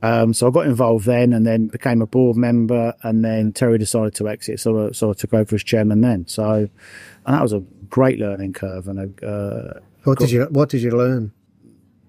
Um, 0.00 0.32
so 0.32 0.46
I 0.46 0.50
got 0.50 0.66
involved 0.66 1.06
then, 1.06 1.32
and 1.32 1.46
then 1.46 1.68
became 1.68 2.02
a 2.02 2.06
board 2.06 2.36
member, 2.36 2.94
and 3.02 3.24
then 3.24 3.52
Terry 3.52 3.78
decided 3.78 4.14
to 4.16 4.28
exit, 4.28 4.60
so 4.60 4.88
I, 4.88 4.92
so 4.92 5.10
I 5.10 5.12
took 5.12 5.34
over 5.34 5.54
as 5.54 5.64
chairman 5.64 6.00
then. 6.00 6.26
So, 6.28 6.68
and 7.26 7.34
that 7.34 7.42
was 7.42 7.52
a 7.52 7.60
great 7.88 8.18
learning 8.18 8.52
curve, 8.52 8.88
and 8.88 8.98
a, 9.22 9.26
uh, 9.26 9.80
What 10.04 10.18
did 10.18 10.30
you 10.30 10.44
What 10.50 10.68
did 10.68 10.82
you 10.82 10.90
learn? 10.90 11.32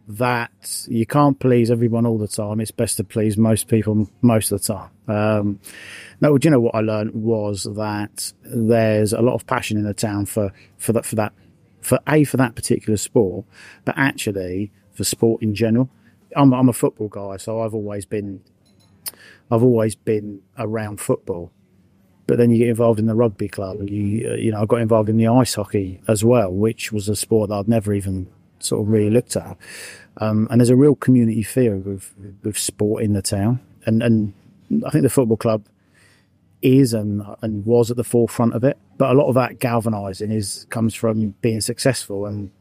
That 0.10 0.86
you 0.88 1.06
can't 1.06 1.40
please 1.40 1.70
everyone 1.70 2.08
all 2.08 2.18
the 2.18 2.28
time. 2.28 2.60
It's 2.60 2.72
best 2.72 2.98
to 2.98 3.04
please 3.04 3.38
most 3.38 3.68
people 3.68 4.10
most 4.24 4.52
of 4.52 4.60
the 4.60 4.74
time. 4.74 4.90
Um, 5.08 5.60
no, 6.20 6.36
do 6.38 6.48
you 6.48 6.52
know 6.52 6.60
what 6.60 6.74
I 6.74 6.80
learned 6.80 7.14
was 7.14 7.64
that 7.64 8.34
there's 8.44 9.14
a 9.14 9.22
lot 9.22 9.36
of 9.36 9.46
passion 9.46 9.78
in 9.78 9.84
the 9.84 9.94
town 9.94 10.26
for 10.26 10.52
for 10.78 10.94
that 10.94 11.06
for 11.06 11.16
that 11.16 11.34
for 11.82 12.00
a 12.08 12.24
for 12.24 12.38
that 12.38 12.56
particular 12.56 12.98
sport, 12.98 13.46
but 13.86 13.94
actually 13.98 14.72
for 14.94 15.04
sport 15.04 15.44
in 15.44 15.54
general. 15.54 15.90
I'm 16.36 16.54
I'm 16.54 16.70
a 16.70 16.74
football 16.74 17.08
guy, 17.08 17.38
so 17.38 17.62
I've 17.62 17.76
always 17.76 18.06
been 18.06 18.42
I've 19.52 19.64
always 19.64 19.96
been 19.96 20.42
around 20.58 21.00
football. 21.00 21.52
But 22.26 22.38
then 22.38 22.52
you 22.52 22.60
get 22.60 22.70
involved 22.70 23.00
in 23.00 23.08
the 23.08 23.16
rugby 23.16 23.48
club, 23.48 23.78
you 23.88 24.36
you 24.36 24.52
know 24.52 24.62
I 24.62 24.66
got 24.66 24.82
involved 24.82 25.10
in 25.10 25.18
the 25.18 25.28
ice 25.28 25.54
hockey 25.54 26.02
as 26.08 26.24
well, 26.24 26.52
which 26.52 26.92
was 26.92 27.08
a 27.10 27.16
sport 27.16 27.50
that 27.50 27.56
I'd 27.56 27.68
never 27.68 27.94
even 27.94 28.28
sort 28.60 28.82
of 28.82 28.90
really 28.90 29.10
looked 29.10 29.36
at. 29.36 29.58
Um, 30.18 30.48
and 30.52 30.60
there's 30.60 30.70
a 30.70 30.76
real 30.76 30.96
community 30.96 31.44
feel 31.44 31.78
with 31.78 32.14
with 32.44 32.58
sport 32.58 33.04
in 33.04 33.14
the 33.14 33.22
town, 33.22 33.60
and 33.86 34.04
and 34.04 34.34
I 34.86 34.90
think 34.90 35.04
the 35.04 35.10
football 35.10 35.38
club 35.38 35.66
is 36.62 36.94
and 36.94 37.24
and 37.42 37.66
was 37.66 37.90
at 37.90 37.98
the 37.98 38.04
forefront 38.04 38.54
of 38.54 38.64
it. 38.64 38.78
But 38.98 39.12
a 39.12 39.14
lot 39.14 39.30
of 39.30 39.36
that 39.36 39.60
galvanising 39.60 40.32
is 40.32 40.66
comes 40.70 40.94
from 40.94 41.36
being 41.42 41.62
successful, 41.62 42.26
and 42.26 42.52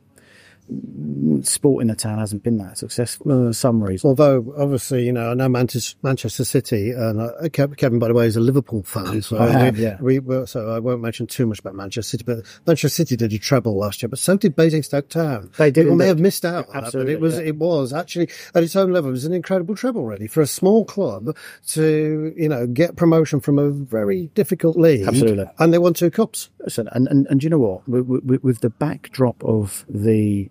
sport 1.42 1.82
in 1.82 1.88
the 1.88 1.94
town 1.94 2.18
hasn't 2.18 2.42
been 2.42 2.58
that 2.58 2.78
successful 2.78 3.26
for 3.26 3.52
some 3.52 3.82
reason. 3.82 4.08
Although 4.08 4.54
obviously, 4.56 5.06
you 5.06 5.12
know, 5.12 5.30
I 5.30 5.34
know 5.34 5.48
Manchester, 5.48 5.96
Manchester 6.02 6.44
City, 6.44 6.90
and 6.90 7.20
uh, 7.20 7.48
Kevin, 7.50 7.98
by 7.98 8.08
the 8.08 8.14
way, 8.14 8.26
is 8.26 8.36
a 8.36 8.40
Liverpool 8.40 8.82
fan. 8.82 9.22
So 9.22 9.38
I 9.38 9.48
have, 9.48 9.76
we, 9.76 9.82
yeah. 9.82 9.98
we 10.00 10.46
so 10.46 10.70
I 10.70 10.78
won't 10.78 11.00
mention 11.00 11.26
too 11.26 11.46
much 11.46 11.58
about 11.58 11.74
Manchester 11.74 12.18
City, 12.18 12.24
but 12.24 12.44
Manchester 12.66 12.88
City 12.88 13.16
did 13.16 13.32
a 13.32 13.38
treble 13.38 13.78
last 13.78 14.02
year, 14.02 14.08
but 14.08 14.18
so 14.18 14.36
did 14.36 14.56
Basingstoke 14.56 15.08
Town. 15.08 15.50
They 15.58 15.70
did, 15.70 15.84
People 15.84 15.96
may 15.96 16.06
have 16.06 16.18
missed 16.18 16.44
out, 16.44 16.66
on 16.68 16.74
that, 16.74 16.84
Absolutely, 16.84 17.14
but 17.14 17.18
it 17.18 17.20
was 17.20 17.34
yeah. 17.36 17.44
it 17.44 17.56
was 17.56 17.92
actually 17.92 18.28
at 18.54 18.62
its 18.62 18.76
own 18.76 18.92
level. 18.92 19.10
It 19.10 19.12
was 19.12 19.24
an 19.24 19.32
incredible 19.32 19.74
treble, 19.74 20.04
really, 20.04 20.26
for 20.26 20.40
a 20.40 20.46
small 20.46 20.84
club 20.84 21.36
to 21.68 22.32
you 22.36 22.48
know 22.48 22.66
get 22.66 22.96
promotion 22.96 23.40
from 23.40 23.58
a 23.58 23.70
very 23.70 24.26
difficult 24.34 24.76
league. 24.76 25.06
Absolutely. 25.06 25.46
and 25.58 25.72
they 25.72 25.78
won 25.78 25.94
two 25.94 26.10
cups. 26.10 26.50
Listen, 26.60 26.88
and, 26.92 27.08
and, 27.08 27.26
and 27.28 27.40
do 27.40 27.44
you 27.44 27.50
know 27.50 27.58
what? 27.58 27.88
With, 27.88 28.06
with, 28.06 28.42
with 28.42 28.60
the 28.60 28.70
backdrop 28.70 29.42
of 29.44 29.84
the 29.88 30.50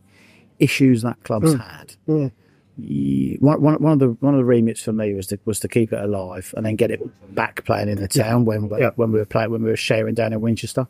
issues 0.60 1.02
that 1.04 1.24
club's 1.24 1.54
mm. 1.54 1.60
had, 1.60 1.96
mm. 2.08 2.32
you- 2.78 3.38
one, 3.40 3.62
one, 3.62 3.94
of 3.94 4.00
the 4.00 4.10
one 4.20 4.34
of 4.34 4.38
the 4.40 4.46
remits 4.46 4.84
for 4.84 4.94
me 4.94 5.14
was 5.14 5.28
to 5.28 5.40
was 5.46 5.60
to 5.62 5.68
keep 5.68 5.94
it 5.94 6.00
alive 6.00 6.54
and 6.58 6.66
then 6.66 6.76
get 6.76 6.92
it 6.92 7.02
back 7.36 7.64
playing 7.66 7.90
in 7.90 8.00
the 8.00 8.08
town 8.08 8.46
when 8.46 8.70
we, 8.70 8.80
Yeah. 8.80 8.92
when 8.96 9.12
we 9.12 9.20
were 9.20 9.26
playing 9.26 9.52
when 9.52 9.64
we 9.64 9.70
were 9.70 9.76
sharing 9.76 10.16
down 10.16 10.34
in 10.34 10.42
Winchester, 10.42 10.88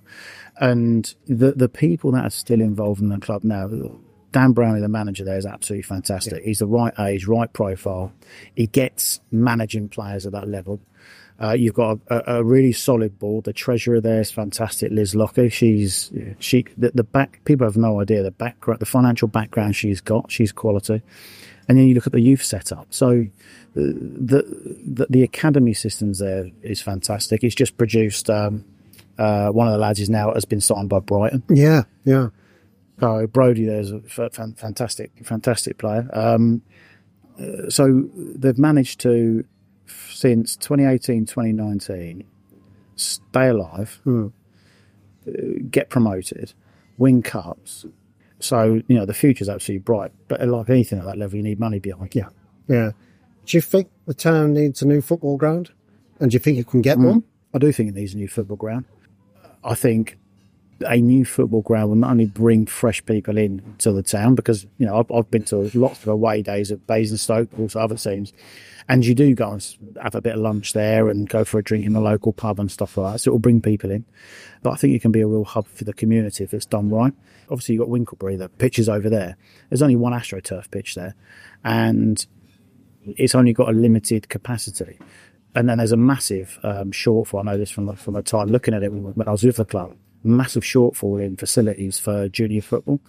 and 0.59 1.13
the 1.25 1.53
the 1.53 1.69
people 1.69 2.11
that 2.11 2.25
are 2.25 2.29
still 2.29 2.61
involved 2.61 3.01
in 3.01 3.09
the 3.09 3.19
club 3.19 3.43
now. 3.43 3.69
Dan 4.33 4.51
Brownlee, 4.51 4.81
the 4.81 4.89
manager 4.89 5.23
there, 5.23 5.37
is 5.37 5.45
absolutely 5.45 5.83
fantastic. 5.83 6.43
He's 6.43 6.59
the 6.59 6.67
right 6.67 6.93
age, 6.99 7.25
right 7.27 7.51
profile. 7.51 8.11
He 8.55 8.67
gets 8.67 9.21
managing 9.31 9.87
players 9.87 10.25
at 10.25 10.33
that 10.33 10.49
level. 10.49 10.81
Uh, 11.41 11.51
you've 11.51 11.73
got 11.75 11.99
a, 12.07 12.37
a 12.37 12.43
really 12.43 12.73
solid 12.73 13.19
board. 13.19 13.45
The 13.45 13.53
treasurer 13.53 14.01
there 14.01 14.21
is 14.21 14.31
fantastic, 14.31 14.91
Liz 14.91 15.13
Locker. 15.13 15.49
She's 15.49 16.11
she 16.39 16.65
the, 16.77 16.91
the 16.93 17.03
back. 17.03 17.41
People 17.45 17.67
have 17.67 17.77
no 17.77 18.01
idea 18.01 18.23
the 18.23 18.31
background, 18.31 18.79
the 18.79 18.85
financial 18.85 19.27
background 19.27 19.75
she's 19.75 20.01
got. 20.01 20.31
She's 20.31 20.51
quality. 20.51 21.01
And 21.67 21.77
then 21.77 21.87
you 21.87 21.95
look 21.95 22.07
at 22.07 22.13
the 22.13 22.21
youth 22.21 22.43
setup. 22.43 22.87
So 22.89 23.09
uh, 23.11 23.25
the 23.73 24.43
the, 24.85 25.07
the 25.09 25.23
academy 25.23 25.73
systems 25.73 26.19
there 26.19 26.49
is 26.61 26.81
fantastic. 26.81 27.43
It's 27.43 27.55
just 27.55 27.77
produced 27.77 28.29
um, 28.29 28.65
Uh, 29.17 29.49
one 29.49 29.67
of 29.67 29.73
the 29.73 29.79
lads 29.79 29.99
is 29.99 30.09
now 30.09 30.31
has 30.33 30.45
been 30.45 30.61
signed 30.61 30.89
by 30.89 30.99
Brighton. 30.99 31.41
Yeah, 31.49 31.83
yeah. 32.03 32.29
So 32.99 33.27
Brody 33.27 33.65
there's 33.65 33.91
a 33.91 34.01
f- 34.05 34.33
fantastic, 34.33 35.11
fantastic 35.23 35.77
player. 35.77 36.07
Um, 36.13 36.61
uh, 37.39 37.69
so 37.69 38.09
they've 38.15 38.57
managed 38.57 38.99
to, 39.01 39.43
since 40.17 40.55
2018, 40.55 41.27
2019, 41.27 42.23
stay 42.95 43.47
alive, 43.49 44.01
uh, 44.07 44.29
get 45.69 45.91
promoted, 45.91 46.53
win 46.97 47.21
cups. 47.21 47.85
So, 48.39 48.81
you 48.87 48.95
know, 48.95 49.05
the 49.05 49.13
future's 49.13 49.47
absolutely 49.47 49.83
bright. 49.83 50.11
But 50.27 50.41
like 50.47 50.69
anything 50.71 50.97
at 50.97 51.05
that 51.05 51.19
level, 51.19 51.37
you 51.37 51.43
need 51.43 51.59
money 51.59 51.77
behind. 51.77 52.15
Yeah, 52.15 52.29
yeah. 52.67 52.91
Do 53.45 53.57
you 53.57 53.61
think 53.61 53.89
the 54.07 54.15
town 54.15 54.53
needs 54.53 54.81
a 54.81 54.87
new 54.87 55.01
football 55.01 55.37
ground? 55.37 55.69
And 56.19 56.31
do 56.31 56.35
you 56.35 56.39
think 56.39 56.57
you 56.57 56.65
can 56.65 56.81
get 56.81 56.97
one? 56.97 57.23
I 57.53 57.59
do 57.59 57.71
think 57.71 57.89
it 57.89 57.95
needs 57.95 58.15
a 58.15 58.17
new 58.17 58.27
football 58.27 58.57
ground. 58.57 58.85
I 59.63 59.75
think 59.75 60.17
a 60.85 60.99
new 60.99 61.25
football 61.25 61.61
ground 61.61 61.89
will 61.89 61.95
not 61.95 62.11
only 62.11 62.25
bring 62.25 62.65
fresh 62.65 63.05
people 63.05 63.37
in 63.37 63.61
to 63.79 63.91
the 63.91 64.03
town 64.03 64.35
because 64.35 64.65
you 64.77 64.85
know 64.85 64.99
I've, 64.99 65.11
I've 65.11 65.29
been 65.31 65.43
to 65.45 65.69
lots 65.73 66.01
of 66.01 66.07
away 66.07 66.41
days 66.41 66.71
at 66.71 66.85
Basingstoke, 66.87 67.49
also 67.59 67.79
other 67.79 67.95
teams, 67.95 68.33
and 68.89 69.05
you 69.05 69.13
do 69.13 69.35
go 69.35 69.51
and 69.51 69.77
have 70.01 70.15
a 70.15 70.21
bit 70.21 70.35
of 70.35 70.39
lunch 70.39 70.73
there 70.73 71.09
and 71.09 71.27
go 71.27 71.43
for 71.43 71.59
a 71.59 71.63
drink 71.63 71.85
in 71.85 71.93
the 71.93 72.01
local 72.01 72.31
pub 72.31 72.59
and 72.59 72.71
stuff 72.71 72.97
like 72.97 73.13
that. 73.13 73.19
So 73.19 73.29
it 73.29 73.33
will 73.33 73.39
bring 73.39 73.61
people 73.61 73.91
in. 73.91 74.05
But 74.63 74.71
I 74.71 74.75
think 74.75 74.93
it 74.93 75.01
can 75.01 75.11
be 75.11 75.21
a 75.21 75.27
real 75.27 75.43
hub 75.43 75.67
for 75.67 75.83
the 75.83 75.93
community 75.93 76.43
if 76.43 76.53
it's 76.53 76.65
done 76.65 76.89
right. 76.89 77.13
Obviously, 77.49 77.75
you've 77.75 77.85
got 77.85 77.89
Winklebury, 77.89 78.37
the 78.37 78.49
pitch 78.49 78.79
is 78.79 78.89
over 78.89 79.09
there. 79.09 79.37
There's 79.69 79.81
only 79.81 79.95
one 79.95 80.13
AstroTurf 80.13 80.71
pitch 80.71 80.95
there, 80.95 81.15
and 81.63 82.25
it's 83.05 83.35
only 83.35 83.53
got 83.53 83.69
a 83.69 83.71
limited 83.71 84.29
capacity. 84.29 84.99
And 85.55 85.67
then 85.67 85.77
there's 85.77 85.91
a 85.91 85.97
massive 85.97 86.59
um, 86.63 86.91
shortfall. 86.91 87.39
I 87.39 87.43
know 87.43 87.57
this 87.57 87.71
from 87.71 87.85
the, 87.87 87.95
from 87.95 88.15
a 88.15 88.21
time 88.21 88.47
looking 88.47 88.73
at 88.73 88.83
it 88.83 88.91
when 88.91 89.27
I 89.27 89.31
was 89.31 89.43
with 89.43 89.55
the 89.55 89.65
club. 89.65 89.95
Massive 90.27 90.63
shortfall 90.63 91.23
in 91.23 91.37
facilities 91.37 91.99
for 91.99 92.29
junior 92.29 92.61
football. 92.61 92.99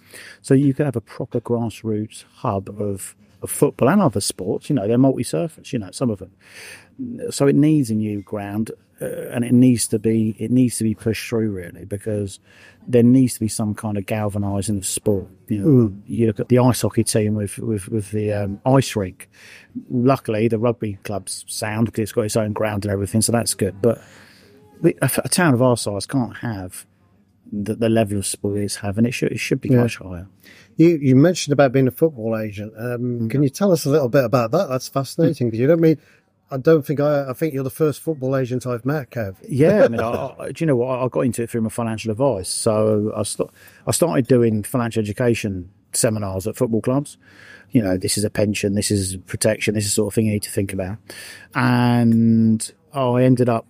So 0.41 0.53
you 0.53 0.73
could 0.73 0.85
have 0.85 0.95
a 0.95 1.01
proper 1.01 1.39
grassroots 1.39 2.23
hub 2.35 2.69
of, 2.69 3.15
of 3.41 3.51
football 3.51 3.89
and 3.89 4.01
other 4.01 4.21
sports. 4.21 4.69
You 4.69 4.75
know, 4.75 4.87
they're 4.87 4.97
multi-surface. 4.97 5.73
You 5.73 5.79
know, 5.79 5.91
some 5.91 6.09
of 6.09 6.19
them. 6.19 6.31
So 7.31 7.47
it 7.47 7.55
needs 7.55 7.89
a 7.89 7.95
new 7.95 8.21
ground, 8.21 8.71
uh, 9.01 9.29
and 9.31 9.45
it 9.45 9.53
needs 9.53 9.87
to 9.87 9.99
be 9.99 10.35
it 10.37 10.51
needs 10.51 10.77
to 10.77 10.83
be 10.83 10.93
pushed 10.93 11.29
through 11.29 11.51
really 11.51 11.85
because 11.85 12.39
there 12.87 13.03
needs 13.03 13.35
to 13.35 13.39
be 13.39 13.47
some 13.47 13.73
kind 13.73 13.97
of 13.97 14.05
galvanising 14.05 14.77
of 14.77 14.85
sport. 14.85 15.27
You 15.47 15.57
know, 15.59 15.93
you 16.05 16.27
look 16.27 16.39
at 16.39 16.49
the 16.49 16.59
ice 16.59 16.81
hockey 16.81 17.05
team 17.05 17.35
with 17.35 17.57
with, 17.57 17.87
with 17.87 18.11
the 18.11 18.33
um, 18.33 18.61
ice 18.65 18.95
rink. 18.95 19.29
Luckily, 19.89 20.49
the 20.49 20.59
rugby 20.59 20.97
club's 21.03 21.45
sound 21.47 21.85
because 21.85 22.03
it's 22.03 22.11
got 22.11 22.25
its 22.25 22.35
own 22.35 22.51
ground 22.51 22.83
and 22.83 22.91
everything, 22.91 23.21
so 23.21 23.31
that's 23.31 23.53
good. 23.53 23.81
But 23.81 24.01
a, 24.83 25.09
a 25.23 25.29
town 25.29 25.53
of 25.53 25.61
our 25.61 25.77
size 25.77 26.05
can't 26.05 26.37
have 26.37 26.85
the, 27.51 27.75
the 27.75 27.89
level 27.89 28.17
of 28.17 28.25
sport 28.25 28.75
have, 28.75 28.97
and 28.97 29.07
It 29.07 29.11
should 29.11 29.31
it 29.31 29.39
should 29.39 29.61
be 29.61 29.69
much 29.69 29.97
higher. 29.97 30.27
You 30.77 30.97
you 31.01 31.15
mentioned 31.15 31.53
about 31.53 31.71
being 31.71 31.87
a 31.87 31.91
football 31.91 32.37
agent. 32.37 32.73
Um, 32.77 33.29
Can 33.29 33.43
you 33.43 33.49
tell 33.49 33.71
us 33.71 33.85
a 33.85 33.89
little 33.89 34.09
bit 34.09 34.23
about 34.23 34.51
that? 34.51 34.69
That's 34.69 34.87
fascinating 34.87 35.47
because 35.47 35.59
you 35.59 35.67
don't 35.67 35.81
mean. 35.81 35.97
I 36.51 36.57
don't 36.57 36.83
think 36.83 36.99
I. 36.99 37.29
I 37.29 37.33
think 37.33 37.53
you're 37.53 37.63
the 37.63 37.69
first 37.69 38.01
football 38.01 38.35
agent 38.35 38.65
I've 38.65 38.85
met, 38.85 39.11
Kev. 39.11 39.35
Yeah, 39.47 39.83
I 39.83 39.87
mean, 39.89 39.99
I, 39.99 40.35
I, 40.39 40.51
do 40.51 40.63
you 40.63 40.65
know 40.65 40.75
what? 40.75 40.99
I 40.99 41.07
got 41.07 41.21
into 41.21 41.43
it 41.43 41.49
through 41.49 41.61
my 41.61 41.69
financial 41.69 42.11
advice. 42.11 42.49
So 42.49 43.13
I, 43.15 43.23
st- 43.23 43.49
I 43.85 43.91
started 43.91 44.25
doing 44.25 44.63
financial 44.63 45.01
education 45.01 45.69
seminars 45.93 46.47
at 46.47 46.55
football 46.55 46.81
clubs. 46.81 47.17
You 47.71 47.83
know, 47.83 47.97
this 47.97 48.17
is 48.17 48.23
a 48.23 48.29
pension, 48.29 48.73
this 48.73 48.89
is 48.89 49.17
protection, 49.27 49.75
this 49.75 49.85
is 49.85 49.91
the 49.91 49.95
sort 49.95 50.11
of 50.11 50.15
thing 50.15 50.25
you 50.25 50.33
need 50.33 50.43
to 50.43 50.49
think 50.49 50.73
about. 50.73 50.97
And 51.53 52.71
I 52.93 53.23
ended 53.23 53.47
up, 53.47 53.67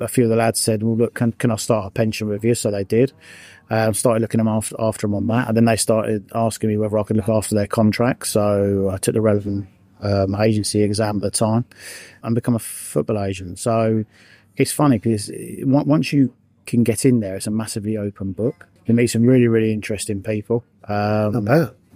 a 0.00 0.08
few 0.08 0.24
of 0.24 0.30
the 0.30 0.36
lads 0.36 0.60
said, 0.60 0.82
well, 0.82 0.96
look, 0.96 1.14
can, 1.14 1.32
can 1.32 1.50
I 1.50 1.56
start 1.56 1.86
a 1.86 1.90
pension 1.90 2.28
with 2.28 2.44
you? 2.44 2.54
So 2.54 2.70
they 2.70 2.84
did. 2.84 3.12
Um, 3.70 3.94
started 3.94 4.20
looking 4.20 4.38
them 4.38 4.48
after, 4.48 4.76
after 4.78 5.06
them 5.06 5.14
on 5.14 5.26
that. 5.28 5.48
And 5.48 5.56
then 5.56 5.64
they 5.64 5.76
started 5.76 6.30
asking 6.34 6.70
me 6.70 6.76
whether 6.76 6.98
I 6.98 7.02
could 7.02 7.16
look 7.16 7.28
after 7.28 7.54
their 7.54 7.66
contract. 7.66 8.26
So 8.26 8.90
I 8.92 8.98
took 8.98 9.14
the 9.14 9.20
relevant 9.20 9.68
um, 10.00 10.34
agency 10.34 10.82
exam 10.82 11.16
at 11.16 11.22
the 11.22 11.30
time 11.30 11.64
and 12.22 12.34
become 12.34 12.54
a 12.54 12.58
football 12.58 13.22
agent. 13.22 13.58
So 13.58 14.04
it's 14.56 14.72
funny 14.72 14.98
because 14.98 15.30
once 15.62 16.12
you 16.12 16.34
can 16.66 16.82
get 16.82 17.04
in 17.04 17.20
there, 17.20 17.36
it's 17.36 17.46
a 17.46 17.50
massively 17.50 17.96
open 17.96 18.32
book. 18.32 18.66
You 18.86 18.94
meet 18.94 19.08
some 19.08 19.22
really, 19.22 19.48
really 19.48 19.72
interesting 19.72 20.22
people. 20.22 20.64
Um, 20.88 21.46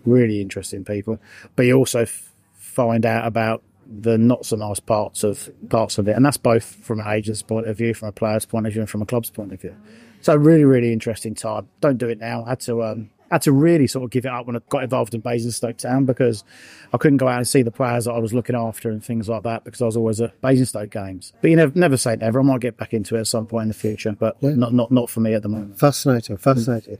really 0.04 0.40
interesting 0.40 0.84
people. 0.84 1.18
But 1.56 1.64
you 1.64 1.76
also 1.76 2.02
f- 2.02 2.32
find 2.54 3.04
out 3.04 3.26
about 3.26 3.62
the 3.88 4.18
not 4.18 4.44
so 4.46 4.56
nice 4.56 4.80
parts 4.80 5.24
of 5.24 5.50
parts 5.68 5.98
of 5.98 6.08
it, 6.08 6.16
and 6.16 6.24
that's 6.24 6.36
both 6.36 6.64
from 6.64 7.00
an 7.00 7.06
agent's 7.08 7.42
point 7.42 7.66
of 7.66 7.76
view, 7.76 7.94
from 7.94 8.08
a 8.08 8.12
player's 8.12 8.44
point 8.44 8.66
of 8.66 8.72
view, 8.72 8.82
and 8.82 8.90
from 8.90 9.02
a 9.02 9.06
club's 9.06 9.30
point 9.30 9.52
of 9.52 9.60
view. 9.60 9.76
So 10.20 10.34
really, 10.34 10.64
really 10.64 10.92
interesting 10.92 11.34
time. 11.34 11.68
Don't 11.80 11.98
do 11.98 12.08
it 12.08 12.18
now. 12.18 12.44
I 12.44 12.50
had 12.50 12.60
to 12.60 12.82
um, 12.82 13.10
had 13.30 13.42
to 13.42 13.52
really 13.52 13.86
sort 13.86 14.04
of 14.04 14.10
give 14.10 14.24
it 14.24 14.30
up 14.30 14.46
when 14.46 14.56
I 14.56 14.60
got 14.68 14.84
involved 14.84 15.14
in 15.14 15.20
Basingstoke 15.20 15.78
Town 15.78 16.04
because 16.04 16.44
I 16.92 16.98
couldn't 16.98 17.18
go 17.18 17.28
out 17.28 17.38
and 17.38 17.48
see 17.48 17.62
the 17.62 17.70
players 17.70 18.04
that 18.04 18.12
I 18.12 18.18
was 18.18 18.32
looking 18.32 18.56
after 18.56 18.90
and 18.90 19.04
things 19.04 19.28
like 19.28 19.42
that 19.42 19.64
because 19.64 19.82
I 19.82 19.86
was 19.86 19.96
always 19.96 20.20
at 20.20 20.40
Basingstoke 20.40 20.90
games. 20.90 21.32
But 21.40 21.50
you 21.50 21.56
never 21.56 21.78
never 21.78 21.96
say 21.96 22.16
never. 22.16 22.40
I 22.40 22.42
might 22.42 22.60
get 22.60 22.76
back 22.76 22.92
into 22.94 23.16
it 23.16 23.20
at 23.20 23.26
some 23.26 23.46
point 23.46 23.62
in 23.62 23.68
the 23.68 23.74
future, 23.74 24.12
but 24.12 24.40
not 24.42 24.72
not 24.72 24.90
not 24.90 25.10
for 25.10 25.20
me 25.20 25.34
at 25.34 25.42
the 25.42 25.48
moment. 25.48 25.78
Fascinating, 25.78 26.36
fascinating. 26.36 26.98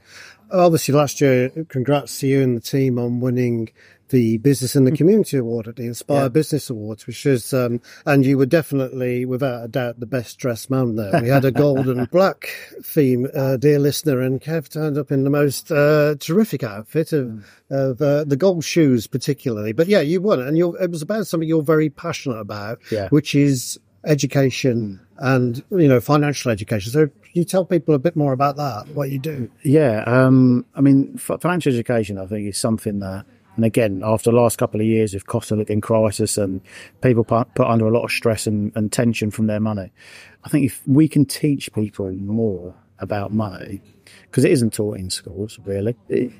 Obviously, 0.51 0.93
last 0.93 1.19
year, 1.21 1.49
congrats 1.67 2.19
to 2.19 2.27
you 2.27 2.41
and 2.41 2.55
the 2.55 2.61
team 2.61 2.97
on 2.99 3.19
winning 3.19 3.69
the 4.09 4.37
Business 4.37 4.75
and 4.75 4.85
the 4.87 4.91
Community 4.91 5.37
Award 5.37 5.67
at 5.67 5.75
the 5.75 5.83
Inspire 5.85 6.23
Yeah. 6.23 6.27
Business 6.29 6.69
Awards, 6.69 7.05
which 7.07 7.25
is, 7.25 7.53
um, 7.53 7.81
and 8.05 8.25
you 8.25 8.37
were 8.37 8.45
definitely, 8.45 9.25
without 9.25 9.65
a 9.65 9.67
doubt, 9.67 9.99
the 9.99 10.05
best 10.05 10.37
dressed 10.37 10.69
man 10.69 10.95
there. 10.95 11.21
We 11.21 11.29
had 11.29 11.45
a 11.45 11.51
gold 11.63 11.87
and 11.87 12.09
black 12.09 12.49
theme, 12.83 13.27
uh, 13.35 13.57
dear 13.57 13.79
listener, 13.79 14.21
and 14.21 14.41
Kev 14.41 14.69
turned 14.69 14.97
up 14.97 15.11
in 15.11 15.23
the 15.23 15.29
most 15.29 15.71
uh, 15.71 16.15
terrific 16.19 16.63
outfit 16.63 17.13
of, 17.13 17.45
of 17.69 18.01
uh, 18.01 18.23
the 18.23 18.37
gold 18.37 18.63
shoes, 18.63 19.07
particularly. 19.07 19.73
But 19.73 19.87
yeah, 19.87 20.01
you 20.01 20.21
won, 20.21 20.39
and 20.39 20.57
you're, 20.57 20.79
it 20.81 20.91
was 20.91 21.01
about 21.01 21.27
something 21.27 21.47
you're 21.47 21.61
very 21.61 21.89
passionate 21.89 22.39
about, 22.39 22.79
Yeah. 22.91 23.09
which 23.09 23.35
is 23.35 23.79
education 24.05 24.99
and 25.17 25.63
you 25.71 25.87
know 25.87 25.99
financial 25.99 26.51
education. 26.51 26.91
So, 26.91 27.09
you 27.33 27.43
tell 27.43 27.65
people 27.65 27.93
a 27.93 27.99
bit 27.99 28.15
more 28.15 28.33
about 28.33 28.55
that? 28.57 28.87
What 28.95 29.11
you 29.11 29.19
do? 29.19 29.49
Yeah, 29.63 30.03
um, 30.07 30.65
I 30.75 30.81
mean, 30.81 31.13
f- 31.15 31.39
financial 31.41 31.71
education, 31.71 32.17
I 32.17 32.25
think, 32.25 32.47
is 32.47 32.57
something 32.57 32.99
that, 32.99 33.25
and 33.57 33.65
again, 33.65 34.03
after 34.05 34.31
the 34.31 34.37
last 34.37 34.57
couple 34.57 34.79
of 34.79 34.87
years 34.87 35.13
of 35.13 35.25
cost 35.25 35.51
of 35.51 35.57
living 35.57 35.81
crisis 35.81 36.37
and 36.37 36.61
people 37.01 37.23
put, 37.23 37.59
under 37.59 37.87
a 37.87 37.91
lot 37.91 38.03
of 38.03 38.11
stress 38.11 38.47
and, 38.47 38.71
and 38.75 38.93
tension 38.93 39.31
from 39.31 39.47
their 39.47 39.59
money, 39.59 39.91
I 40.45 40.49
think 40.49 40.65
if 40.65 40.81
we 40.87 41.09
can 41.09 41.25
teach 41.25 41.73
people 41.73 42.11
more 42.11 42.73
about 42.99 43.33
money, 43.33 43.81
because 44.23 44.45
it 44.45 44.51
isn't 44.51 44.73
taught 44.73 44.97
in 44.97 45.09
schools 45.09 45.59
really, 45.65 45.95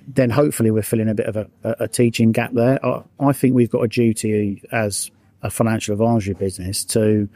then 0.08 0.30
hopefully 0.30 0.72
we're 0.72 0.82
filling 0.84 1.10
a 1.10 1.16
bit 1.16 1.26
of 1.26 1.36
a, 1.36 1.50
a, 1.64 1.76
a 1.82 1.88
teaching 1.88 2.32
gap 2.32 2.54
there. 2.54 2.84
I, 2.86 3.04
I 3.20 3.34
think 3.34 3.56
we've 3.56 3.70
got 3.70 3.82
a 3.82 3.88
duty 3.88 4.64
as 4.72 5.12
a 5.42 5.50
financial 5.50 5.94
advisory 5.94 6.36
business 6.36 6.84
to 6.86 7.28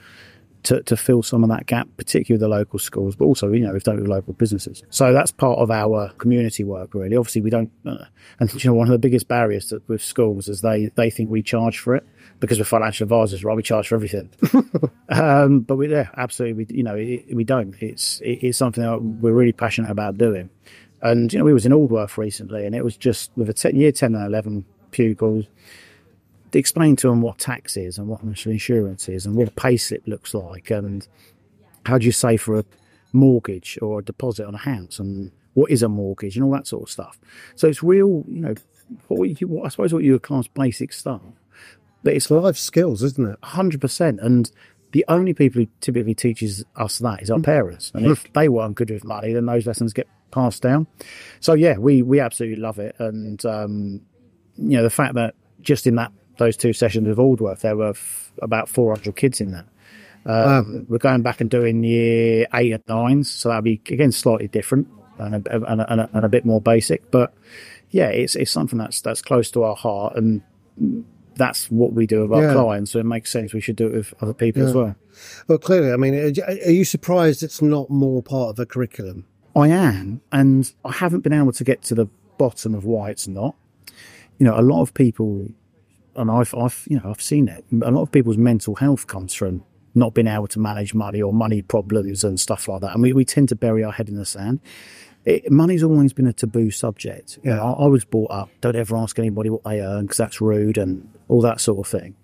to, 0.64 0.82
to 0.84 0.96
fill 0.96 1.24
some 1.24 1.44
of 1.44 1.50
that 1.50 1.66
gap, 1.66 1.88
particularly 1.98 2.36
with 2.36 2.42
the 2.42 2.56
local 2.56 2.80
schools, 2.80 3.16
but 3.16 3.26
also, 3.26 3.52
you 3.52 3.66
know, 3.66 3.74
we've 3.74 3.84
done 3.84 3.98
it 3.98 4.02
with 4.02 4.10
local 4.10 4.34
businesses. 4.34 4.84
So 4.90 5.14
that's 5.14 5.32
part 5.32 5.58
of 5.60 5.72
our 5.72 6.10
community 6.18 6.64
work, 6.64 6.94
really. 6.94 7.16
Obviously, 7.16 7.42
we 7.42 7.50
don't, 7.50 7.72
uh, 7.86 8.06
and 8.40 8.64
you 8.64 8.70
know, 8.70 8.76
one 8.76 8.88
of 8.88 8.92
the 8.92 9.00
biggest 9.00 9.28
barriers 9.28 9.66
to, 9.68 9.82
with 9.88 10.04
schools 10.04 10.48
is 10.48 10.62
they, 10.62 10.92
they 10.96 11.10
think 11.10 11.30
we 11.30 11.42
charge 11.42 11.80
for 11.80 11.96
it 11.96 12.06
because 12.40 12.60
we're 12.60 12.66
financial 12.66 13.06
advisors, 13.06 13.44
right? 13.44 13.56
We 13.56 13.64
charge 13.64 13.88
for 13.88 13.96
everything. 13.96 14.30
um, 15.10 15.62
but 15.62 15.78
we, 15.78 15.90
yeah, 15.90 16.10
absolutely, 16.16 16.66
we, 16.66 16.76
you 16.78 16.84
know, 16.84 16.96
it, 16.96 17.34
we 17.34 17.44
don't. 17.44 17.76
It's, 17.82 18.22
it, 18.22 18.40
it's 18.44 18.58
something 18.58 18.84
that 18.84 19.02
we're 19.02 19.34
really 19.34 19.54
passionate 19.54 19.90
about 19.90 20.18
doing. 20.18 20.50
And, 21.02 21.34
you 21.34 21.40
know, 21.40 21.46
we 21.46 21.54
was 21.54 21.66
in 21.66 21.72
Aldworth 21.72 22.18
recently 22.18 22.66
and 22.66 22.76
it 22.76 22.84
was 22.84 22.96
just 22.96 23.32
with 23.36 23.50
a 23.50 23.54
10, 23.54 23.76
year 23.76 23.92
10 23.92 24.14
and 24.14 24.26
11 24.26 24.66
pupils, 24.92 25.46
explain 26.60 26.96
to 26.98 27.08
them 27.08 27.22
what 27.22 27.38
tax 27.38 27.78
is 27.78 27.98
and 27.98 28.08
what 28.08 28.24
national 28.24 28.54
insurance 28.54 29.08
is 29.10 29.26
and 29.26 29.36
what 29.36 29.48
a 29.48 29.52
payslip 29.52 30.06
looks 30.08 30.34
like 30.34 30.70
and 30.70 31.08
how 31.86 31.98
do 31.98 32.06
you 32.06 32.12
save 32.12 32.42
for 32.42 32.60
a 32.60 32.66
mortgage 33.14 33.78
or 33.82 34.00
a 34.00 34.04
deposit 34.04 34.46
on 34.46 34.56
a 34.56 34.60
house 34.60 35.00
and 35.00 35.32
what 35.54 35.72
is 35.72 35.84
a 35.84 35.90
mortgage 35.90 36.36
and 36.36 36.46
all 36.46 36.52
that 36.52 36.68
sort 36.68 36.84
of 36.84 36.90
stuff. 36.90 37.20
So 37.56 37.68
it's 37.68 37.84
real, 37.84 38.24
you 38.28 38.42
know, 38.42 38.56
what 39.08 39.42
you, 39.42 39.48
what, 39.48 39.66
I 39.66 39.70
suppose 39.70 39.94
what 39.94 40.04
you 40.04 40.14
would 40.14 40.24
class 40.24 40.48
basic 40.48 40.94
stuff, 40.94 41.22
but 42.04 42.14
it's 42.14 42.32
Life 42.32 42.58
skills, 42.58 43.04
isn't 43.04 43.30
it? 43.30 43.40
hundred 43.44 43.82
percent. 43.82 44.20
And 44.22 44.52
the 44.92 45.06
only 45.08 45.34
people 45.34 45.62
who 45.62 45.68
typically 45.80 46.16
teaches 46.16 46.66
us 46.76 47.00
that 47.00 47.22
is 47.22 47.32
our 47.32 47.40
parents. 47.40 47.92
And 47.94 48.06
if 48.08 48.32
they 48.34 48.50
weren't 48.50 48.76
good 48.76 48.90
with 48.90 49.04
money, 49.04 49.34
then 49.34 49.46
those 49.46 49.66
lessons 49.66 49.94
get 49.94 50.08
passed 50.32 50.62
down. 50.62 50.88
So 51.40 51.54
yeah, 51.54 51.78
we 51.78 52.02
we 52.02 52.20
absolutely 52.20 52.62
love 52.62 52.80
it. 52.80 52.96
And 53.00 53.44
um, 53.46 54.02
you 54.58 54.78
know, 54.78 54.84
the 54.84 54.90
fact 54.90 55.16
that 55.16 55.36
just 55.62 55.88
in 55.88 55.96
that 55.96 56.12
those 56.46 56.58
two 56.58 56.74
sessions 56.74 57.08
with 57.08 57.18
Aldworth, 57.18 57.62
there 57.62 57.76
were 57.78 57.90
f- 57.92 58.32
about 58.42 58.68
four 58.68 58.92
hundred 58.94 59.16
kids 59.16 59.40
in 59.42 59.52
that. 59.52 59.66
Um, 60.26 60.86
We're 60.90 60.98
going 61.00 61.22
back 61.24 61.42
and 61.42 61.50
doing 61.50 61.84
year 61.84 62.48
eight 62.54 62.74
and 62.74 62.84
nines, 62.88 63.30
so 63.32 63.50
that'll 63.50 63.62
be 63.64 63.82
again 63.90 64.12
slightly 64.12 64.48
different 64.48 64.88
and 65.18 65.48
a, 65.48 65.72
and 65.72 65.82
a, 65.82 65.92
and 65.92 66.02
a, 66.02 66.10
and 66.14 66.26
a 66.26 66.30
bit 66.30 66.46
more 66.46 66.62
basic. 66.62 67.10
But 67.12 67.34
yeah, 67.90 68.10
it's 68.10 68.36
it's 68.36 68.52
something 68.52 68.78
that's 68.80 69.02
that's 69.02 69.22
close 69.22 69.50
to 69.52 69.64
our 69.64 69.76
heart, 69.76 70.16
and 70.16 70.42
that's 71.36 71.72
what 71.72 71.94
we 71.94 72.06
do 72.06 72.22
with 72.22 72.34
our 72.34 72.44
Yeah. 72.44 72.54
clients. 72.54 72.92
So 72.92 73.00
it 73.00 73.06
makes 73.06 73.32
sense. 73.32 73.54
We 73.54 73.62
should 73.62 73.76
do 73.78 73.88
it 73.88 73.94
with 73.94 74.14
other 74.22 74.34
people 74.34 74.64
as 74.68 74.74
well. 74.74 74.96
Well, 75.48 75.58
clearly, 75.58 75.92
I 75.92 75.98
mean, 75.98 76.14
are 76.16 76.72
you 76.72 76.86
surprised 76.86 77.42
it's 77.44 77.62
not 77.62 77.90
more 77.90 78.22
part 78.22 78.50
of 78.52 78.60
a 78.60 78.66
curriculum? 78.66 79.26
I 79.56 79.68
am, 79.70 80.22
and 80.32 80.72
I 80.86 80.92
haven't 80.94 81.22
been 81.22 81.34
able 81.34 81.52
to 81.54 81.64
get 81.64 81.82
to 81.84 81.96
the 81.96 82.08
bottom 82.38 82.74
of 82.76 82.86
why 82.86 83.10
it's 83.10 83.28
not. 83.28 83.56
You 84.38 84.46
know, 84.46 84.58
a 84.58 84.62
lot 84.62 84.82
of 84.82 84.94
people, 84.94 85.50
and 86.16 86.30
I've, 86.30 86.54
I've, 86.56 86.86
you 86.90 86.98
know, 86.98 87.10
I've 87.10 87.22
seen 87.22 87.48
it. 87.48 87.66
A 87.82 87.92
lot 87.92 88.02
of 88.02 88.12
people's 88.12 88.38
mental 88.38 88.76
health 88.76 89.08
comes 89.08 89.34
from 89.34 89.64
not 89.94 90.14
being 90.14 90.28
able 90.28 90.48
to 90.48 90.60
manage 90.60 90.94
money 90.94 91.22
or 91.22 91.34
money 91.34 91.62
problems 91.62 92.24
and 92.24 92.40
stuff 92.40 92.68
like 92.68 92.82
that. 92.82 92.94
And 92.94 93.02
we, 93.02 93.14
we 93.14 93.26
tend 93.26 93.50
to 93.50 93.56
bury 93.56 93.84
our 93.84 93.92
head 93.92 94.10
in 94.10 94.16
the 94.16 94.26
sand. 94.26 94.60
It, 95.26 95.52
money's 95.52 95.84
always 95.84 96.14
been 96.14 96.28
a 96.28 96.34
taboo 96.34 96.72
subject. 96.72 97.40
You 97.44 97.52
know, 97.52 97.62
I, 97.62 97.84
I 97.84 97.88
was 97.88 98.06
brought 98.06 98.32
up, 98.32 98.50
don't 98.62 98.76
ever 98.76 98.98
ask 98.98 99.20
anybody 99.20 99.50
what 99.50 99.64
they 99.64 99.82
earn 99.82 100.06
because 100.06 100.18
that's 100.18 100.42
rude 100.42 100.78
and 100.78 101.10
all 101.28 101.42
that 101.42 101.62
sort 101.62 101.86
of 101.86 101.92
thing. 101.92 102.16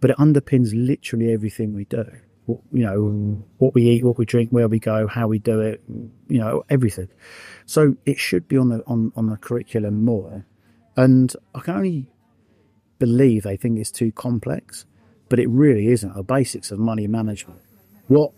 But 0.00 0.10
it 0.10 0.16
underpins 0.16 0.70
literally 0.74 1.32
everything 1.32 1.74
we 1.74 1.84
do. 1.84 2.04
What, 2.46 2.60
you 2.72 2.84
know, 2.84 3.42
what 3.56 3.74
we 3.74 3.84
eat, 3.84 4.04
what 4.04 4.18
we 4.18 4.26
drink, 4.26 4.50
where 4.50 4.68
we 4.68 4.78
go, 4.78 5.06
how 5.06 5.28
we 5.28 5.38
do 5.38 5.60
it, 5.60 5.82
you 6.28 6.38
know, 6.38 6.64
everything. 6.68 7.08
So 7.64 7.96
it 8.04 8.18
should 8.18 8.48
be 8.48 8.58
on 8.58 8.68
the 8.68 8.82
on, 8.86 9.12
on 9.16 9.30
the 9.30 9.36
curriculum 9.38 10.04
more. 10.04 10.44
And 10.96 11.34
I 11.54 11.60
can 11.60 11.76
only 11.76 12.06
believe 12.98 13.42
they 13.42 13.56
think 13.56 13.78
it's 13.78 13.90
too 13.90 14.12
complex, 14.12 14.84
but 15.28 15.38
it 15.38 15.48
really 15.48 15.88
isn't. 15.88 16.14
The 16.14 16.22
basics 16.22 16.70
of 16.70 16.78
money 16.78 17.06
management. 17.06 17.60
What 18.08 18.32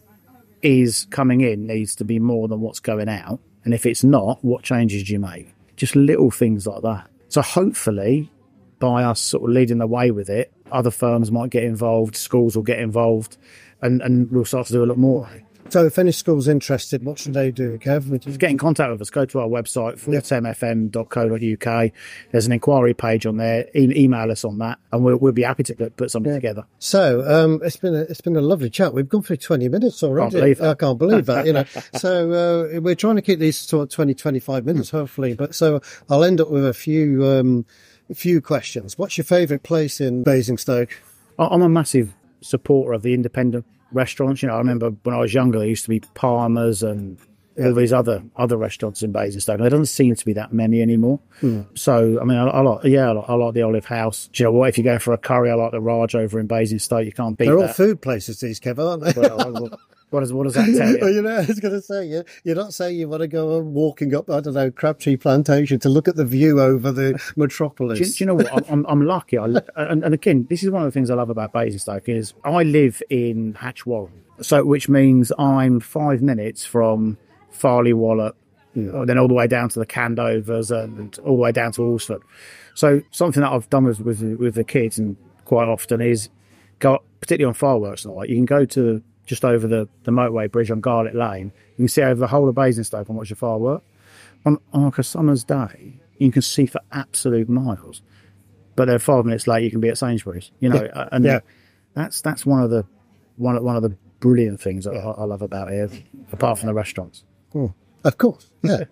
is 0.63 1.07
coming 1.11 1.43
in 1.43 1.67
needs 1.67 1.95
to 1.97 2.05
be 2.05 2.19
more 2.19 2.49
than 2.49 2.61
what's 2.61 2.81
going 2.81 3.09
out. 3.09 3.39
And 3.65 3.75
if 3.75 3.87
it's 3.87 4.05
not, 4.05 4.45
what 4.45 4.63
changes 4.63 5.05
do 5.05 5.13
you 5.13 5.21
make? 5.21 5.55
Just 5.77 5.95
little 5.95 6.31
things 6.31 6.67
like 6.67 6.83
that. 6.83 7.09
So 7.29 7.43
hopefully, 7.43 8.31
by 8.79 9.05
us 9.05 9.21
sort 9.21 9.45
of 9.45 9.51
leading 9.51 9.79
the 9.79 9.87
way 9.87 10.11
with 10.11 10.29
it, 10.29 10.53
other 10.73 10.91
firms 10.91 11.31
might 11.31 11.51
get 11.51 11.65
involved, 11.65 12.17
schools 12.17 12.57
will 12.57 12.63
get 12.63 12.79
involved, 12.79 13.37
and, 13.83 14.01
and 14.03 14.31
we'll 14.31 14.45
start 14.45 14.67
to 14.69 14.73
do 14.73 14.85
a 14.85 14.87
lot 14.87 14.99
more. 14.99 15.29
So, 15.69 15.87
if 15.87 15.99
any 15.99 16.13
school's 16.13 16.49
interested, 16.49 17.05
what 17.05 17.19
should 17.19 17.35
they 17.35 17.51
do, 17.51 17.79
Kev? 17.79 18.19
Just 18.21 18.39
get 18.39 18.51
in 18.51 18.59
contact 18.59 18.91
with 18.91 19.01
us. 19.01 19.11
Go 19.11 19.25
to 19.27 19.41
our 19.41 19.49
website, 19.49 19.99
fortemfm.co.uk. 19.99 21.93
There's 22.31 22.47
an 22.47 22.53
inquiry 22.53 22.95
page 22.95 23.27
on 23.27 23.37
there. 23.37 23.67
E- 23.75 23.93
email 23.97 24.31
us 24.31 24.45
on 24.45 24.59
that, 24.59 24.79
and 24.93 25.05
we'll, 25.05 25.17
we'll 25.17 25.33
be 25.33 25.43
happy 25.43 25.63
to 25.65 25.75
put- 25.91 26.11
something 26.11 26.33
together. 26.33 26.65
So, 26.79 27.25
um, 27.27 27.61
it's 27.65 27.77
been 27.77 27.95
a, 27.95 28.01
it's 28.03 28.21
been 28.21 28.37
a 28.37 28.41
lovely 28.41 28.71
chat. 28.71 28.95
We've 28.95 29.09
gone 29.09 29.23
through 29.23 29.39
twenty 29.39 29.69
minutes 29.69 30.03
already. 30.03 30.31
Can't 30.31 30.43
believe. 30.43 30.63
I 30.63 30.75
can't 30.75 30.99
believe 30.99 31.27
that. 31.27 31.47
You 31.47 31.53
know, 31.55 31.65
so 31.97 32.33
uh, 32.77 32.81
we're 32.81 32.95
trying 32.95 33.17
to 33.17 33.23
keep 33.23 33.39
these 33.39 33.67
to 33.67 33.87
20, 33.87 34.15
25 34.15 34.65
minutes, 34.65 34.91
hopefully. 34.91 35.35
But 35.35 35.55
so 35.55 35.81
I'll 36.09 36.25
end 36.25 36.41
up 36.41 36.51
with 36.51 36.67
a 36.67 36.75
few 36.75 37.25
um, 37.27 37.67
a 38.09 38.15
few 38.15 38.41
questions. 38.41 38.97
What's 38.99 39.19
your 39.19 39.25
favourite 39.25 39.63
place 39.63 40.01
in 40.01 40.23
Basingstoke? 40.23 40.91
I'm 41.39 41.63
a 41.63 41.69
massive 41.69 42.15
supporter 42.41 42.93
of 42.93 43.03
the 43.03 43.13
independent 43.13 43.67
restaurants. 43.93 44.43
You 44.43 44.49
know, 44.49 44.55
I 44.55 44.59
remember 44.59 44.90
when 45.02 45.14
I 45.14 45.19
was 45.19 45.33
younger, 45.35 45.59
there 45.59 45.69
used 45.69 45.85
to 45.85 45.90
be 45.90 46.00
Palmer's 46.14 46.83
and 46.83 47.19
all 47.59 47.73
these 47.73 47.93
other 47.93 48.23
other 48.37 48.57
restaurants 48.57 49.02
in 49.02 49.12
Basingstoke. 49.12 49.59
There 49.59 49.71
doesn't 49.71 49.87
seem 49.87 50.14
to 50.14 50.25
be 50.25 50.35
that 50.35 50.52
many 50.52 50.83
anymore. 50.83 51.21
Hmm. 51.40 51.62
So, 51.75 52.21
I 52.21 52.25
mean, 52.25 52.37
I, 52.37 52.45
I 52.47 52.61
like, 52.61 52.85
yeah, 52.85 53.09
I 53.09 53.12
like, 53.12 53.31
I 53.31 53.35
like 53.35 53.55
the 53.55 53.62
Olive 53.62 53.87
House. 53.87 54.28
Do 54.33 54.43
you 54.43 54.49
know 54.49 54.52
what? 54.52 54.69
If 54.69 54.78
you 54.78 54.85
go 54.85 54.99
for 54.99 55.14
a 55.14 55.19
curry, 55.19 55.50
I 55.50 55.55
like 55.55 55.73
the 55.73 55.81
Raj 55.81 56.14
over 56.14 56.38
in 56.38 56.47
Basingstoke. 56.47 57.07
You 57.07 57.12
can't 57.12 57.38
beat 57.38 57.47
They're 57.47 57.57
all 57.57 57.62
that. 57.62 57.76
food 57.76 58.02
places, 58.02 58.40
these 58.40 58.61
Kev, 58.61 58.78
aren't 58.78 59.05
they? 59.05 59.19
Well, 59.21 59.71
what, 60.17 60.21
does, 60.21 60.33
what 60.33 60.45
does 60.45 60.55
that 60.55 60.65
tell 60.99 61.11
you? 61.11 61.17
you 61.17 61.23
know, 61.23 61.37
I 61.37 61.45
was 61.45 61.61
going 61.61 61.75
to 61.75 61.83
say, 61.83 62.07
you, 62.07 62.25
you're 62.43 62.57
not 62.57 62.73
saying 62.73 62.99
you 62.99 63.07
want 63.07 63.21
to 63.21 63.29
go 63.29 63.59
on 63.59 63.75
walking 63.75 64.15
up, 64.15 64.31
I 64.31 64.41
don't 64.41 64.55
know, 64.55 64.71
Crabtree 64.71 65.17
Plantation 65.17 65.79
to 65.81 65.91
look 65.91 66.09
at 66.09 66.17
the 66.17 66.25
view 66.25 66.59
over 66.61 66.91
the 66.91 67.21
metropolis. 67.37 67.99
Do, 67.99 68.05
you- 68.07 68.11
do 68.13 68.25
you 68.25 68.26
know 68.26 68.35
what? 68.35 68.71
I'm, 68.71 68.87
I'm, 68.89 69.02
lucky. 69.05 69.37
I, 69.37 69.45
and, 69.76 70.02
and 70.02 70.15
again, 70.15 70.47
this 70.49 70.63
is 70.63 70.71
one 70.71 70.83
of 70.83 70.87
the 70.87 70.93
things 70.93 71.11
I 71.11 71.15
love 71.15 71.29
about 71.29 71.52
Basingstoke 71.52 72.09
is 72.09 72.33
I 72.45 72.63
live 72.63 73.02
in 73.11 73.55
Hatch 73.55 73.85
Warren, 73.85 74.23
so 74.41 74.65
which 74.65 74.89
means 74.89 75.33
I'm 75.39 75.81
five 75.81 76.23
minutes 76.23 76.65
from 76.65 77.19
Farleigh 77.52 77.95
Wallop, 77.95 78.37
then 78.75 79.19
all 79.19 79.29
the 79.29 79.35
way 79.35 79.47
down 79.47 79.69
to 79.69 79.79
the 79.79 79.87
Candovers 79.87 80.71
and 80.71 81.19
all 81.19 81.37
the 81.37 81.43
way 81.43 81.52
down 81.52 81.73
to 81.73 81.83
Alresford. 81.83 82.23
So 82.75 83.02
something 83.11 83.43
that 83.43 83.52
I've 83.52 83.69
done 83.71 83.85
with 83.85 84.00
with, 84.00 84.23
with 84.39 84.55
the 84.55 84.65
kids 84.65 84.99
and 84.99 85.17
quite 85.45 85.69
often 85.69 86.00
is 86.00 86.29
go 86.79 87.02
particularly 87.21 87.49
on 87.49 87.55
fireworks 87.55 88.05
night. 88.05 88.29
You 88.29 88.37
can 88.37 88.45
go 88.45 88.65
to 88.65 89.02
just 89.26 89.45
over 89.45 89.67
the, 89.67 89.89
the 90.04 90.10
motorway 90.12 90.50
bridge 90.50 90.71
on 90.71 90.80
Garlick 90.80 91.15
Lane. 91.15 91.52
You 91.73 91.82
can 91.84 91.89
see 91.89 92.02
over 92.02 92.19
the 92.19 92.26
whole 92.28 92.49
of 92.49 92.54
Basingstoke 92.54 93.08
and 93.08 93.19
watch 93.19 93.28
the 93.28 93.34
firework. 93.36 93.82
On, 94.45 94.58
on 94.73 94.84
like 94.84 94.99
a 94.99 95.02
summer's 95.02 95.45
day, 95.45 96.00
you 96.19 96.30
can 96.32 96.43
see 96.43 96.67
for 96.67 96.80
absolute 96.93 97.49
miles 97.49 98.02
but 98.76 98.89
then 98.89 98.99
five 98.99 99.25
minutes 99.25 99.47
later 99.47 99.65
you 99.65 99.71
can 99.71 99.80
be 99.80 99.89
at 99.89 99.97
Sainsbury's. 99.97 100.50
You 100.60 100.69
know, 100.69 100.84
uh, 100.95 101.08
and 101.10 101.25
Yeah. 101.25 101.41
that's 101.95 102.21
that's 102.21 102.45
one 102.45 102.62
of 102.62 102.69
the 102.69 102.84
one 103.36 103.56
of, 103.56 103.62
one 103.62 103.75
of 103.75 103.82
the 103.82 103.97
brilliant 104.21 104.60
things 104.60 104.84
that 104.84 104.93
I, 104.95 104.99
I 104.99 105.25
love 105.25 105.41
about 105.43 105.71
here, 105.71 105.89
apart 106.30 106.58
from 106.58 106.67
the 106.67 106.75
restaurants. 106.75 107.25
Of 108.04 108.19
course, 108.19 108.50
yeah. 108.71 108.85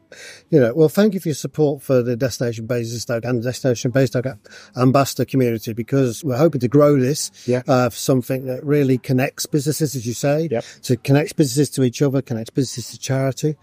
you 0.50 0.60
know, 0.60 0.74
well, 0.74 0.88
thank 0.88 1.14
you 1.14 1.20
for 1.20 1.28
your 1.28 1.34
support 1.34 1.82
for 1.82 2.02
the 2.02 2.16
Destination 2.16 2.66
Basingstoke 2.66 3.24
and 3.24 3.38
the 3.40 3.44
Destination 3.44 3.90
Basingstoke 3.90 4.36
ambassador 4.76 5.24
community 5.24 5.72
because 5.72 6.22
we're 6.24 6.36
hoping 6.36 6.60
to 6.60 6.68
grow 6.68 6.98
this 6.98 7.30
Yeah. 7.46 7.62
uh, 7.66 7.90
for 7.90 7.96
something 7.96 8.46
that 8.46 8.64
really 8.64 8.98
connects 8.98 9.46
businesses, 9.46 9.94
as 9.94 10.06
you 10.06 10.14
say, 10.14 10.48
Yep. 10.50 10.64
to 10.82 10.96
connects 10.96 11.32
businesses 11.32 11.70
to 11.70 11.82
each 11.82 12.02
other, 12.02 12.22
connects 12.22 12.50
businesses 12.50 12.90
to 12.92 12.98
charity. 12.98 13.56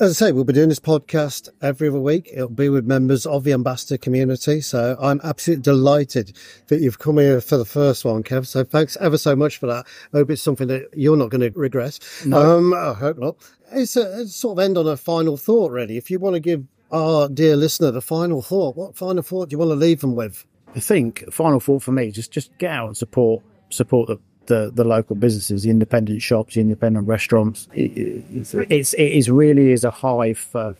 As 0.00 0.10
I 0.10 0.26
say, 0.26 0.32
we'll 0.32 0.44
be 0.44 0.52
doing 0.52 0.68
this 0.68 0.80
podcast 0.80 1.48
every 1.62 1.88
other 1.88 2.00
week. 2.00 2.28
It'll 2.32 2.48
be 2.48 2.68
with 2.68 2.84
members 2.86 3.26
of 3.26 3.44
the 3.44 3.52
ambassador 3.52 3.96
community. 3.98 4.60
So 4.60 4.96
I'm 5.00 5.20
absolutely 5.24 5.62
delighted 5.62 6.32
that 6.68 6.80
you've 6.80 6.98
come 6.98 7.18
here 7.18 7.40
for 7.40 7.56
the 7.56 7.64
first 7.64 8.04
one, 8.04 8.22
Kev. 8.22 8.46
So 8.46 8.64
thanks 8.64 8.96
ever 9.00 9.18
so 9.18 9.34
much 9.36 9.56
for 9.58 9.66
that. 9.66 9.86
I 10.12 10.18
hope 10.18 10.30
it's 10.30 10.42
something 10.42 10.68
that 10.68 10.88
you're 10.94 11.16
not 11.16 11.30
going 11.30 11.40
to 11.52 11.58
regret. 11.58 11.98
Um, 12.32 12.72
I 12.74 12.92
hope 12.94 13.18
not. 13.18 13.36
It's 13.70 13.96
a, 13.96 14.22
it's 14.22 14.34
sort 14.34 14.58
of 14.58 14.64
end 14.64 14.78
on 14.78 14.86
a 14.86 14.96
final 14.96 15.36
thought, 15.36 15.57
really. 15.66 15.96
If 15.96 16.10
you 16.10 16.18
want 16.18 16.34
to 16.34 16.40
give 16.40 16.64
our 16.90 17.28
dear 17.28 17.56
listener 17.56 17.90
the 17.90 18.00
final 18.00 18.40
thought, 18.42 18.76
what 18.76 18.96
final 18.96 19.22
thought 19.22 19.48
do 19.50 19.54
you 19.54 19.58
want 19.58 19.70
to 19.70 19.74
leave 19.74 20.00
them 20.00 20.14
with? 20.14 20.44
I 20.76 20.80
think 20.80 21.24
final 21.32 21.60
thought 21.60 21.82
for 21.82 21.92
me 21.92 22.10
just 22.10 22.30
just 22.30 22.56
get 22.58 22.70
out 22.70 22.86
and 22.88 22.96
support 22.96 23.42
support 23.70 24.08
the. 24.08 24.18
The, 24.46 24.70
the 24.74 24.82
local 24.82 25.14
businesses, 25.14 25.64
the 25.64 25.68
independent 25.68 26.22
shops, 26.22 26.54
the 26.54 26.62
independent 26.62 27.06
restaurants. 27.06 27.68
It- 27.74 28.24
it's, 28.32 28.54
it's 28.54 28.94
it 28.94 29.12
is 29.12 29.30
really 29.30 29.72
is 29.72 29.84
a 29.84 29.90
hive 29.90 30.38
for 30.38 30.74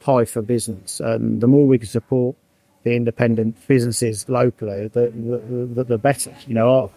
hive 0.00 0.30
for 0.30 0.42
business, 0.42 1.00
and 1.00 1.40
the 1.40 1.48
more 1.48 1.66
we 1.66 1.76
can 1.78 1.88
support 1.88 2.36
the 2.84 2.94
independent 2.94 3.56
businesses 3.66 4.28
locally, 4.28 4.86
the 4.86 5.10
the, 5.10 5.66
the, 5.74 5.84
the 5.84 5.98
better. 5.98 6.32
You 6.46 6.54
know, 6.54 6.92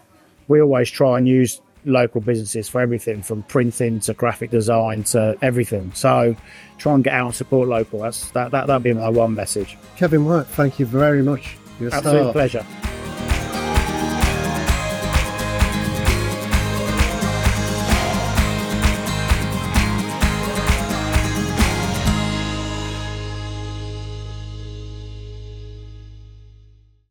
we 0.48 0.62
always 0.62 0.92
try 0.92 1.18
and 1.18 1.28
use 1.28 1.62
local 1.88 2.22
businesses 2.22 2.68
for 2.70 2.82
everything 2.82 3.22
from 3.22 3.44
printing 3.44 4.00
to 4.02 4.14
graphic 4.14 4.52
design 4.52 5.04
to 5.06 5.38
everything. 5.42 5.92
So 5.94 6.36
try 6.78 6.94
and 6.94 7.04
get 7.04 7.14
out 7.14 7.28
and 7.28 7.36
support 7.36 7.68
local. 7.68 8.00
That's 8.00 8.30
that 8.32 8.52
that 8.52 8.68
that'd 8.68 8.84
be 8.84 8.94
my 8.94 9.10
one 9.10 9.34
message. 9.36 9.78
Kevin 9.96 10.26
White, 10.26 10.48
thank 10.48 10.80
you 10.80 10.86
very 10.86 11.24
much. 11.24 11.58
You're 11.80 11.90
a 11.90 11.96
Absolute 11.96 12.22
star. 12.24 12.34
pleasure. 12.34 12.66